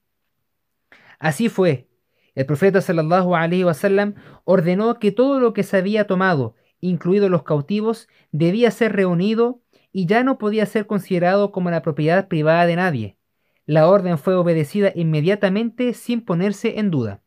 Así 1.19 1.49
fue, 1.49 1.89
el 2.35 2.47
profeta 2.47 2.81
sallallahu 2.81 3.35
alaihi 3.35 3.65
wasallam 3.65 4.15
ordenó 4.45 4.99
que 4.99 5.13
todo 5.13 5.39
lo 5.39 5.53
que 5.53 5.63
se 5.63 5.77
había 5.77 6.07
tomado, 6.07 6.55
incluidos 6.81 7.31
los 7.31 7.43
cautivos, 7.43 8.09
debía 8.31 8.71
ser 8.71 8.93
reunido 8.93 9.61
y 9.93 10.07
ya 10.07 10.25
no 10.25 10.39
podía 10.39 10.65
ser 10.65 10.87
considerado 10.87 11.53
como 11.53 11.71
la 11.71 11.83
propiedad 11.83 12.29
privada 12.29 12.67
de 12.67 12.77
nadie. 12.77 13.19
La 13.67 13.89
orden 13.89 14.19
fue 14.19 14.35
obedecida 14.35 14.93
inmediatamente 14.95 15.95
sin 15.95 16.25
ponerse 16.25 16.79
en 16.79 16.91
duda. 16.91 17.21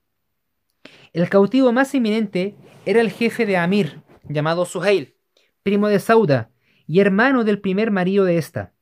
El 1.13 1.29
cautivo 1.29 1.71
más 1.71 1.93
inminente 1.93 2.55
era 2.85 2.99
el 3.01 3.11
jefe 3.11 3.45
de 3.45 3.57
Amir, 3.57 4.01
llamado 4.27 4.65
Suhail, 4.65 5.15
primo 5.63 5.87
de 5.87 5.99
Sauda 5.99 6.51
y 6.87 6.99
hermano 6.99 7.43
del 7.43 7.61
primer 7.61 7.91
marido 7.91 8.25
de 8.25 8.37
esta. 8.37 8.73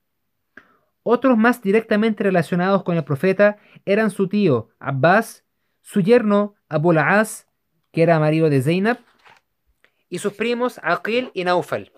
Otros 1.04 1.38
más 1.38 1.62
directamente 1.62 2.24
relacionados 2.24 2.84
con 2.84 2.96
el 2.96 3.04
profeta 3.04 3.58
eran 3.86 4.10
su 4.10 4.30
tío 4.30 4.70
Abbas 4.80 5.43
su 5.84 6.02
yerno 6.02 6.56
Abu 6.70 6.94
La'as, 6.94 7.46
que 7.92 8.02
era 8.02 8.20
marido 8.20 8.50
de 8.50 8.62
Zainab, 8.62 8.98
y 10.10 10.18
sus 10.18 10.34
primos 10.34 10.80
Aqil 10.82 11.30
y 11.36 11.44
Naufal. 11.44 11.92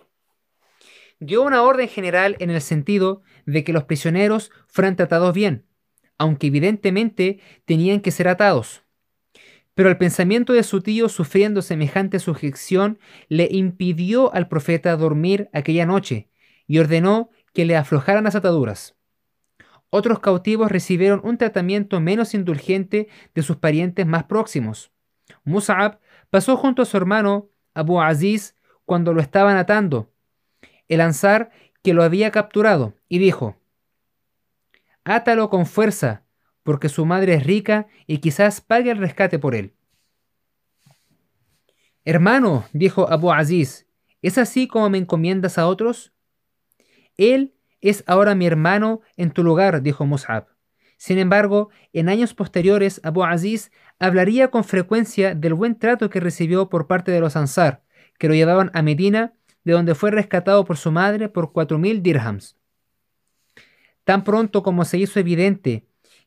Dio 1.19 1.43
una 1.43 1.61
orden 1.61 1.87
general 1.87 2.35
en 2.39 2.49
el 2.49 2.61
sentido 2.61 3.21
de 3.45 3.63
que 3.63 3.71
los 3.71 3.85
prisioneros 3.85 4.51
fueran 4.67 4.97
tratados 4.97 5.33
bien, 5.33 5.65
aunque 6.17 6.47
evidentemente 6.47 7.39
tenían 7.65 8.01
que 8.01 8.11
ser 8.11 8.27
atados. 8.27 8.83
Pero 9.75 9.89
el 9.89 9.97
pensamiento 9.97 10.53
de 10.53 10.63
su 10.63 10.81
tío 10.81 11.07
sufriendo 11.07 11.61
semejante 11.61 12.19
sujeción 12.19 12.99
le 13.27 13.47
impidió 13.51 14.33
al 14.33 14.47
profeta 14.47 14.95
dormir 14.95 15.49
aquella 15.53 15.85
noche 15.85 16.29
y 16.67 16.79
ordenó 16.79 17.29
que 17.53 17.65
le 17.65 17.75
aflojaran 17.75 18.23
las 18.23 18.35
ataduras. 18.35 18.94
Otros 19.89 20.19
cautivos 20.19 20.71
recibieron 20.71 21.21
un 21.23 21.37
tratamiento 21.37 21.99
menos 21.99 22.33
indulgente 22.33 23.07
de 23.33 23.41
sus 23.41 23.57
parientes 23.57 24.05
más 24.05 24.25
próximos. 24.25 24.91
Mus'ab 25.43 25.99
pasó 26.29 26.57
junto 26.57 26.81
a 26.81 26.85
su 26.85 26.97
hermano 26.97 27.49
Abu 27.73 28.01
Aziz 28.01 28.55
cuando 28.85 29.13
lo 29.13 29.21
estaban 29.21 29.57
atando, 29.57 30.11
el 30.87 31.01
ansar 31.01 31.51
que 31.81 31.93
lo 31.93 32.03
había 32.03 32.31
capturado, 32.31 32.95
y 33.07 33.19
dijo, 33.19 33.57
Átalo 35.03 35.49
con 35.49 35.65
fuerza, 35.65 36.23
porque 36.63 36.89
su 36.89 37.05
madre 37.05 37.35
es 37.35 37.43
rica 37.43 37.87
y 38.07 38.17
quizás 38.17 38.61
pague 38.61 38.91
el 38.91 38.97
rescate 38.97 39.37
por 39.37 39.55
él. 39.55 39.73
Hermano, 42.03 42.65
dijo 42.73 43.11
Abu 43.11 43.31
Aziz, 43.31 43.87
¿es 44.21 44.37
así 44.37 44.67
como 44.67 44.89
me 44.89 44.97
encomiendas 44.97 45.57
a 45.57 45.67
otros? 45.67 46.13
Él 47.17 47.54
es 47.81 48.03
ahora 48.07 48.35
mi 48.35 48.47
hermano 48.47 49.01
en 49.17 49.31
tu 49.31 49.43
lugar, 49.43 49.81
dijo 49.81 50.05
Mus'ab. 50.05 50.47
Sin 50.97 51.17
embargo, 51.17 51.69
en 51.93 52.09
años 52.09 52.33
posteriores, 52.33 53.01
Abu 53.03 53.23
Aziz 53.23 53.71
hablaría 53.99 54.49
con 54.49 54.63
frecuencia 54.63 55.35
del 55.35 55.53
buen 55.53 55.77
trato 55.77 56.09
que 56.09 56.19
recibió 56.19 56.69
por 56.69 56.88
parte 56.88 57.11
de 57.11 57.19
los 57.19 57.35
Ansar, 57.35 57.83
que 58.17 58.27
lo 58.27 58.33
llevaban 58.33 58.71
a 58.73 58.81
Medina, 58.81 59.33
de 59.63 59.73
donde 59.73 59.95
fue 59.95 60.11
rescatado 60.11 60.63
por 60.63 60.77
su 60.77 60.91
madre 60.91 61.27
por 61.27 61.51
cuatro 61.51 61.77
mil 61.77 62.01
dirhams. 62.01 62.55
Tan 64.03 64.23
pronto 64.23 64.63
como 64.63 64.85
se 64.85 64.97
hizo 64.97 65.19
evidente 65.19 65.85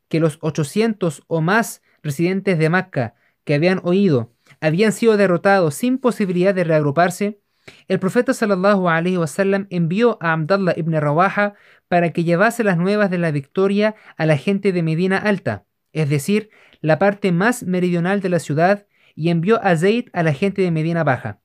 que 0.09 0.21
los 0.21 0.39
800 0.41 1.23
o 1.29 1.41
más 1.41 1.83
residentes 2.03 2.59
de 2.59 2.69
Macca 2.69 3.15
que 3.45 3.55
habían 3.55 3.81
oído 3.85 4.33
habían 4.61 4.93
sido 4.93 5.17
derrotados 5.17 5.75
sin 5.75 5.99
posibilidad 5.99 6.55
de 6.55 6.65
reagruparse, 6.65 7.41
el 7.89 7.99
profeta 7.99 8.35
sallallahu 8.35 8.89
alaihi 8.89 9.17
wasallam 9.17 9.67
envió 9.71 10.19
a 10.21 10.33
Abdallah 10.33 10.75
ibn 10.77 10.93
Rawaha 10.93 11.55
para 11.89 12.13
que 12.13 12.25
llevase 12.25 12.65
las 12.65 12.77
nuevas 12.77 13.11
de 13.11 13.19
la 13.19 13.31
victoria 13.31 13.95
a 14.17 14.27
la 14.27 14.37
gente 14.37 14.73
de 14.73 14.83
Medina 14.83 15.19
Alta, 15.19 15.65
es 15.93 16.09
decir, 16.09 16.51
la 16.81 16.99
parte 16.99 17.33
más 17.33 17.63
meridional 17.63 18.21
de 18.21 18.29
la 18.29 18.39
ciudad, 18.39 18.87
y 19.15 19.31
envió 19.31 19.61
a 19.65 19.77
Zayd 19.77 20.09
a 20.13 20.23
la 20.23 20.33
gente 20.33 20.63
de 20.63 20.71
Medina 20.71 21.03
Baja. 21.03 21.41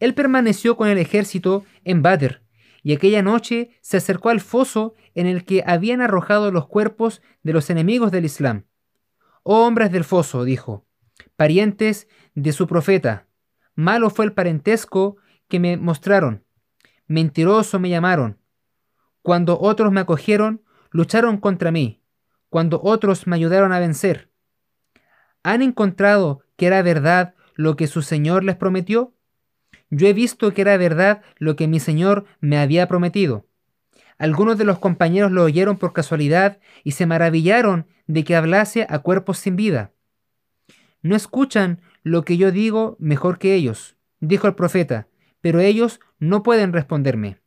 Él 0.00 0.14
permaneció 0.14 0.76
con 0.76 0.88
el 0.88 0.98
ejército 0.98 1.64
en 1.84 2.02
Badr, 2.02 2.42
y 2.82 2.94
aquella 2.94 3.22
noche 3.22 3.70
se 3.82 3.98
acercó 3.98 4.30
al 4.30 4.40
foso 4.40 4.94
en 5.14 5.26
el 5.26 5.44
que 5.44 5.62
habían 5.66 6.00
arrojado 6.00 6.50
los 6.50 6.66
cuerpos 6.66 7.20
de 7.42 7.52
los 7.52 7.68
enemigos 7.70 8.10
del 8.10 8.24
Islam. 8.24 8.64
Oh 9.42 9.66
hombres 9.66 9.90
del 9.90 10.04
foso, 10.04 10.44
dijo, 10.44 10.86
parientes 11.36 12.08
de 12.34 12.52
su 12.52 12.66
profeta, 12.66 13.26
malo 13.74 14.10
fue 14.10 14.24
el 14.24 14.32
parentesco 14.32 15.16
que 15.48 15.60
me 15.60 15.76
mostraron. 15.76 16.44
Mentiroso 17.06 17.78
me 17.78 17.88
llamaron. 17.88 18.38
Cuando 19.22 19.58
otros 19.60 19.92
me 19.92 20.00
acogieron, 20.00 20.62
lucharon 20.90 21.38
contra 21.38 21.70
mí. 21.70 22.02
Cuando 22.50 22.80
otros 22.82 23.26
me 23.26 23.36
ayudaron 23.36 23.72
a 23.72 23.78
vencer. 23.78 24.30
¿Han 25.42 25.62
encontrado 25.62 26.42
que 26.56 26.66
era 26.66 26.82
verdad 26.82 27.34
lo 27.54 27.76
que 27.76 27.86
su 27.86 28.02
Señor 28.02 28.44
les 28.44 28.56
prometió? 28.56 29.14
Yo 29.90 30.06
he 30.06 30.12
visto 30.12 30.52
que 30.52 30.62
era 30.62 30.76
verdad 30.76 31.22
lo 31.38 31.56
que 31.56 31.68
mi 31.68 31.80
Señor 31.80 32.24
me 32.40 32.58
había 32.58 32.88
prometido. 32.88 33.46
Algunos 34.18 34.58
de 34.58 34.64
los 34.64 34.78
compañeros 34.78 35.30
lo 35.30 35.44
oyeron 35.44 35.78
por 35.78 35.92
casualidad 35.92 36.58
y 36.82 36.92
se 36.92 37.06
maravillaron 37.06 37.86
de 38.06 38.24
que 38.24 38.34
hablase 38.34 38.86
a 38.88 38.98
cuerpos 38.98 39.38
sin 39.38 39.56
vida. 39.56 39.92
No 41.02 41.14
escuchan 41.14 41.80
lo 42.02 42.24
que 42.24 42.36
yo 42.36 42.50
digo 42.50 42.96
mejor 42.98 43.38
que 43.38 43.54
ellos, 43.54 43.96
dijo 44.20 44.48
el 44.48 44.54
profeta, 44.54 45.06
pero 45.48 45.60
ellos 45.60 45.98
no 46.18 46.42
pueden 46.42 46.74
responderme. 46.74 47.38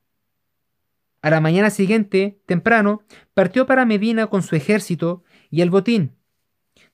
A 1.21 1.29
la 1.29 1.39
mañana 1.39 1.69
siguiente, 1.69 2.41
temprano, 2.47 3.03
partió 3.35 3.67
para 3.67 3.85
Medina 3.85 4.25
con 4.25 4.41
su 4.41 4.55
ejército 4.55 5.23
y 5.51 5.61
el 5.61 5.69
botín. 5.69 6.15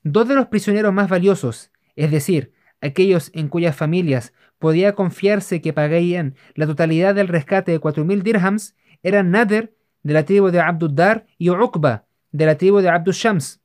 Dos 0.02 0.28
de 0.28 0.34
los 0.34 0.48
prisioneros 0.48 0.92
más 0.92 1.08
valiosos, 1.08 1.72
es 1.96 2.10
decir, 2.10 2.52
aquellos 2.82 3.30
en 3.32 3.48
cuyas 3.48 3.74
familias 3.74 4.34
podía 4.58 4.94
confiarse 4.94 5.62
que 5.62 5.72
pagarían 5.72 6.34
la 6.54 6.66
totalidad 6.66 7.14
del 7.14 7.28
rescate 7.28 7.72
de 7.72 7.80
4.000 7.80 8.20
dirhams 8.20 8.76
eran 9.02 9.30
Nader 9.30 9.74
de 10.02 10.12
la 10.12 10.26
tribu 10.26 10.50
de 10.50 10.60
Abduddar 10.60 11.24
y 11.38 11.48
Uqba 11.48 12.04
de 12.32 12.44
la 12.44 12.58
tribu 12.58 12.80
de 12.80 12.90
Abdul 12.90 13.14
Shams. 13.14 13.62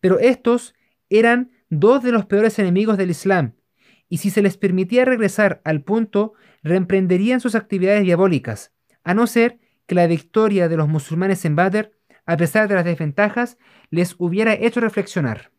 Pero 0.00 0.18
estos 0.18 0.74
eran 1.10 1.50
dos 1.68 2.02
de 2.02 2.12
los 2.12 2.24
peores 2.24 2.58
enemigos 2.58 2.96
del 2.96 3.10
Islam, 3.10 3.52
y 4.10 4.18
si 4.18 4.28
se 4.28 4.42
les 4.42 4.58
permitía 4.58 5.06
regresar 5.06 5.62
al 5.64 5.82
punto, 5.82 6.34
reemprenderían 6.62 7.40
sus 7.40 7.54
actividades 7.54 8.02
diabólicas, 8.02 8.72
a 9.04 9.14
no 9.14 9.26
ser 9.26 9.58
que 9.86 9.94
la 9.94 10.06
victoria 10.06 10.68
de 10.68 10.76
los 10.76 10.88
musulmanes 10.88 11.44
en 11.46 11.56
Badr, 11.56 11.92
a 12.26 12.36
pesar 12.36 12.68
de 12.68 12.74
las 12.74 12.84
desventajas, 12.84 13.56
les 13.88 14.16
hubiera 14.18 14.52
hecho 14.52 14.80
reflexionar. 14.80 15.52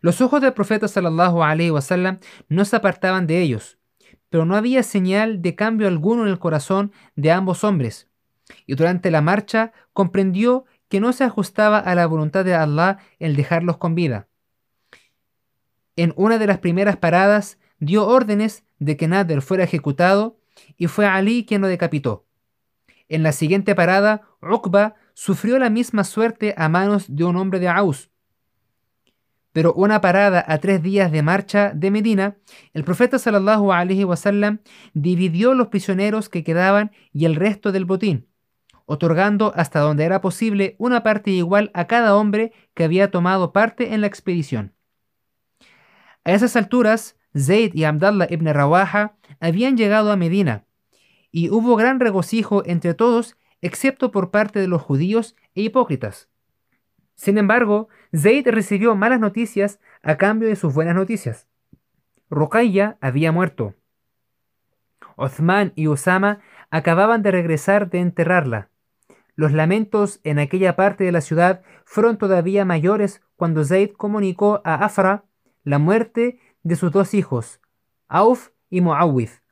Los 0.00 0.20
ojos 0.20 0.42
del 0.42 0.52
profeta 0.52 0.88
sallallahu 0.88 1.42
alaihi 1.42 1.70
wasallam 1.70 2.18
no 2.48 2.64
se 2.64 2.76
apartaban 2.76 3.26
de 3.26 3.40
ellos, 3.40 3.78
pero 4.28 4.44
no 4.44 4.56
había 4.56 4.82
señal 4.82 5.40
de 5.40 5.54
cambio 5.54 5.86
alguno 5.86 6.24
en 6.24 6.28
el 6.28 6.38
corazón 6.38 6.92
de 7.14 7.30
ambos 7.30 7.62
hombres. 7.62 8.08
Y 8.66 8.74
durante 8.74 9.10
la 9.10 9.20
marcha 9.20 9.72
comprendió 9.92 10.64
que 10.88 11.00
no 11.00 11.12
se 11.12 11.22
ajustaba 11.22 11.78
a 11.78 11.94
la 11.94 12.06
voluntad 12.06 12.44
de 12.44 12.54
Allah 12.54 12.98
el 13.20 13.36
dejarlos 13.36 13.76
con 13.76 13.94
vida. 13.94 14.26
En 16.00 16.14
una 16.16 16.38
de 16.38 16.46
las 16.46 16.56
primeras 16.56 16.96
paradas 16.96 17.58
dio 17.78 18.06
órdenes 18.06 18.64
de 18.78 18.96
que 18.96 19.06
Nader 19.06 19.42
fuera 19.42 19.64
ejecutado 19.64 20.38
y 20.78 20.86
fue 20.86 21.04
Ali 21.04 21.44
quien 21.44 21.60
lo 21.60 21.68
decapitó. 21.68 22.24
En 23.10 23.22
la 23.22 23.32
siguiente 23.32 23.74
parada, 23.74 24.22
Uqba 24.40 24.94
sufrió 25.12 25.58
la 25.58 25.68
misma 25.68 26.04
suerte 26.04 26.54
a 26.56 26.70
manos 26.70 27.14
de 27.14 27.24
un 27.24 27.36
hombre 27.36 27.60
de 27.60 27.68
Aus. 27.68 28.08
Pero 29.52 29.74
una 29.74 30.00
parada 30.00 30.42
a 30.48 30.56
tres 30.56 30.82
días 30.82 31.12
de 31.12 31.20
marcha 31.20 31.72
de 31.74 31.90
Medina, 31.90 32.38
el 32.72 32.82
profeta 32.82 33.18
sallallahu 33.18 33.70
alaihi 33.70 34.04
wasallam 34.04 34.60
dividió 34.94 35.52
los 35.52 35.66
prisioneros 35.66 36.30
que 36.30 36.42
quedaban 36.42 36.92
y 37.12 37.26
el 37.26 37.34
resto 37.36 37.72
del 37.72 37.84
botín, 37.84 38.26
otorgando 38.86 39.52
hasta 39.54 39.80
donde 39.80 40.04
era 40.04 40.22
posible 40.22 40.76
una 40.78 41.02
parte 41.02 41.30
igual 41.30 41.70
a 41.74 41.86
cada 41.86 42.16
hombre 42.16 42.54
que 42.72 42.84
había 42.84 43.10
tomado 43.10 43.52
parte 43.52 43.92
en 43.92 44.00
la 44.00 44.06
expedición. 44.06 44.72
A 46.24 46.32
esas 46.32 46.56
alturas, 46.56 47.16
Zayd 47.36 47.74
y 47.74 47.84
Abdallah 47.84 48.26
ibn 48.30 48.52
Rawaha 48.52 49.16
habían 49.40 49.76
llegado 49.76 50.12
a 50.12 50.16
Medina, 50.16 50.64
y 51.30 51.50
hubo 51.50 51.76
gran 51.76 52.00
regocijo 52.00 52.62
entre 52.66 52.94
todos, 52.94 53.36
excepto 53.62 54.10
por 54.10 54.30
parte 54.30 54.58
de 54.58 54.68
los 54.68 54.82
judíos 54.82 55.36
e 55.54 55.62
hipócritas. 55.62 56.28
Sin 57.14 57.38
embargo, 57.38 57.88
Zayd 58.16 58.48
recibió 58.48 58.94
malas 58.96 59.20
noticias 59.20 59.78
a 60.02 60.16
cambio 60.16 60.48
de 60.48 60.56
sus 60.56 60.74
buenas 60.74 60.94
noticias. 60.94 61.46
Ruqayya 62.30 62.96
había 63.00 63.32
muerto. 63.32 63.74
Othman 65.16 65.72
y 65.76 65.88
Usama 65.88 66.40
acababan 66.70 67.22
de 67.22 67.30
regresar 67.30 67.90
de 67.90 68.00
enterrarla. 68.00 68.70
Los 69.34 69.52
lamentos 69.52 70.20
en 70.24 70.38
aquella 70.38 70.76
parte 70.76 71.04
de 71.04 71.12
la 71.12 71.20
ciudad 71.20 71.62
fueron 71.84 72.18
todavía 72.18 72.64
mayores 72.64 73.22
cuando 73.36 73.64
Zayd 73.64 73.92
comunicó 73.92 74.60
a 74.64 74.76
Afra 74.76 75.24
la 75.64 75.78
muerte 75.78 76.38
de 76.62 76.76
sus 76.76 76.92
dos 76.92 77.14
hijos, 77.14 77.60
Auf 78.08 78.50
y 78.68 78.80
Muawith. 78.80 79.42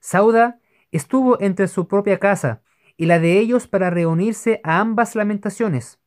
Sauda 0.00 0.60
estuvo 0.92 1.40
entre 1.40 1.68
su 1.68 1.88
propia 1.88 2.18
casa 2.18 2.62
y 2.96 3.06
la 3.06 3.18
de 3.18 3.38
ellos 3.38 3.68
para 3.68 3.90
reunirse 3.90 4.60
a 4.64 4.80
ambas 4.80 5.14
lamentaciones. 5.14 6.00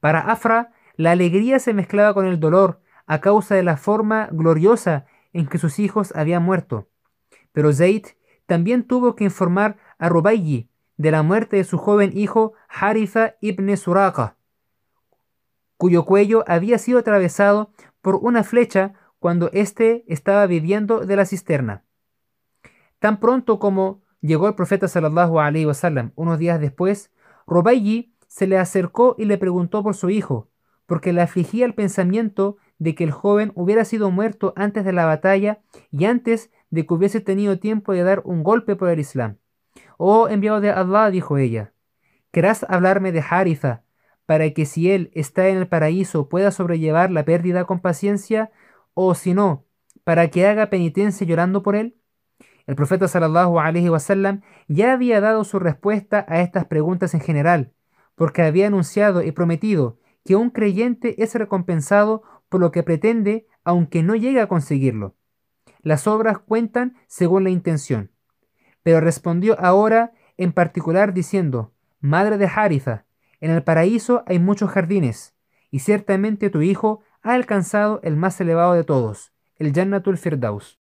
Para 0.00 0.20
Afra, 0.20 0.72
la 0.96 1.12
alegría 1.12 1.58
se 1.58 1.74
mezclaba 1.74 2.14
con 2.14 2.26
el 2.26 2.38
dolor 2.38 2.80
a 3.06 3.20
causa 3.20 3.54
de 3.54 3.62
la 3.62 3.76
forma 3.76 4.28
gloriosa 4.32 5.06
en 5.32 5.46
que 5.46 5.58
sus 5.58 5.78
hijos 5.78 6.14
habían 6.14 6.42
muerto. 6.42 6.88
Pero 7.52 7.72
Zayd 7.72 8.06
también 8.46 8.84
tuvo 8.84 9.16
que 9.16 9.24
informar 9.24 9.76
a 9.98 10.08
Rubayyi 10.08 10.70
de 10.96 11.10
la 11.10 11.22
muerte 11.22 11.56
de 11.56 11.64
su 11.64 11.78
joven 11.78 12.12
hijo 12.14 12.54
Haritha 12.68 13.36
ibn 13.40 13.76
Suraqa, 13.76 14.36
cuyo 15.76 16.04
cuello 16.04 16.44
había 16.46 16.78
sido 16.78 16.98
atravesado 16.98 17.72
por 18.06 18.20
una 18.22 18.44
flecha 18.44 18.92
cuando 19.18 19.50
éste 19.52 20.04
estaba 20.06 20.46
viviendo 20.46 21.00
de 21.00 21.16
la 21.16 21.26
cisterna. 21.26 21.82
Tan 23.00 23.18
pronto 23.18 23.58
como 23.58 24.00
llegó 24.20 24.46
el 24.46 24.54
profeta 24.54 24.86
sallallahu 24.86 25.40
alaihi 25.40 25.66
wasallam 25.66 26.12
unos 26.14 26.38
días 26.38 26.60
después, 26.60 27.10
Rubayyi 27.48 28.14
se 28.28 28.46
le 28.46 28.58
acercó 28.58 29.16
y 29.18 29.24
le 29.24 29.38
preguntó 29.38 29.82
por 29.82 29.96
su 29.96 30.08
hijo, 30.08 30.52
porque 30.86 31.12
le 31.12 31.20
afligía 31.20 31.66
el 31.66 31.74
pensamiento 31.74 32.58
de 32.78 32.94
que 32.94 33.02
el 33.02 33.10
joven 33.10 33.50
hubiera 33.56 33.84
sido 33.84 34.12
muerto 34.12 34.52
antes 34.54 34.84
de 34.84 34.92
la 34.92 35.04
batalla 35.04 35.62
y 35.90 36.04
antes 36.04 36.52
de 36.70 36.86
que 36.86 36.94
hubiese 36.94 37.20
tenido 37.20 37.58
tiempo 37.58 37.92
de 37.92 38.04
dar 38.04 38.22
un 38.24 38.44
golpe 38.44 38.76
por 38.76 38.88
el 38.88 39.00
Islam. 39.00 39.38
Oh 39.98 40.28
enviado 40.28 40.60
de 40.60 40.70
Allah, 40.70 41.10
dijo 41.10 41.38
ella, 41.38 41.72
¿querrás 42.30 42.64
hablarme 42.68 43.10
de 43.10 43.24
Haritha 43.28 43.82
para 44.26 44.50
que 44.50 44.66
si 44.66 44.90
él 44.90 45.10
está 45.14 45.48
en 45.48 45.56
el 45.56 45.68
paraíso 45.68 46.28
pueda 46.28 46.50
sobrellevar 46.50 47.10
la 47.10 47.24
pérdida 47.24 47.64
con 47.64 47.80
paciencia, 47.80 48.50
o 48.94 49.14
si 49.14 49.34
no, 49.34 49.64
para 50.04 50.28
que 50.28 50.46
haga 50.46 50.68
penitencia 50.68 51.26
llorando 51.26 51.62
por 51.62 51.76
él? 51.76 51.96
El 52.66 52.74
profeta 52.74 53.06
sallallahu 53.06 53.60
alaihi 53.60 53.88
wasallam 53.88 54.42
ya 54.66 54.92
había 54.92 55.20
dado 55.20 55.44
su 55.44 55.58
respuesta 55.60 56.26
a 56.28 56.40
estas 56.40 56.64
preguntas 56.64 57.14
en 57.14 57.20
general, 57.20 57.72
porque 58.16 58.42
había 58.42 58.66
anunciado 58.66 59.22
y 59.22 59.30
prometido 59.30 59.98
que 60.24 60.34
un 60.34 60.50
creyente 60.50 61.22
es 61.22 61.34
recompensado 61.34 62.22
por 62.48 62.60
lo 62.60 62.72
que 62.72 62.82
pretende 62.82 63.46
aunque 63.62 64.02
no 64.02 64.16
llegue 64.16 64.40
a 64.40 64.48
conseguirlo. 64.48 65.14
Las 65.82 66.06
obras 66.08 66.38
cuentan 66.38 66.96
según 67.06 67.44
la 67.44 67.50
intención. 67.50 68.10
Pero 68.82 69.00
respondió 69.00 69.58
ahora 69.60 70.12
en 70.36 70.52
particular 70.52 71.14
diciendo, 71.14 71.72
Madre 72.00 72.38
de 72.38 72.46
Haritha, 72.46 73.05
en 73.40 73.50
el 73.50 73.62
paraíso 73.62 74.24
hay 74.26 74.38
muchos 74.38 74.70
jardines, 74.70 75.34
y 75.70 75.80
ciertamente 75.80 76.50
tu 76.50 76.62
hijo 76.62 77.00
ha 77.22 77.34
alcanzado 77.34 78.00
el 78.02 78.16
más 78.16 78.40
elevado 78.40 78.74
de 78.74 78.84
todos, 78.84 79.32
el 79.56 79.72
Jannatul 79.72 80.18
Firdaus. 80.18 80.80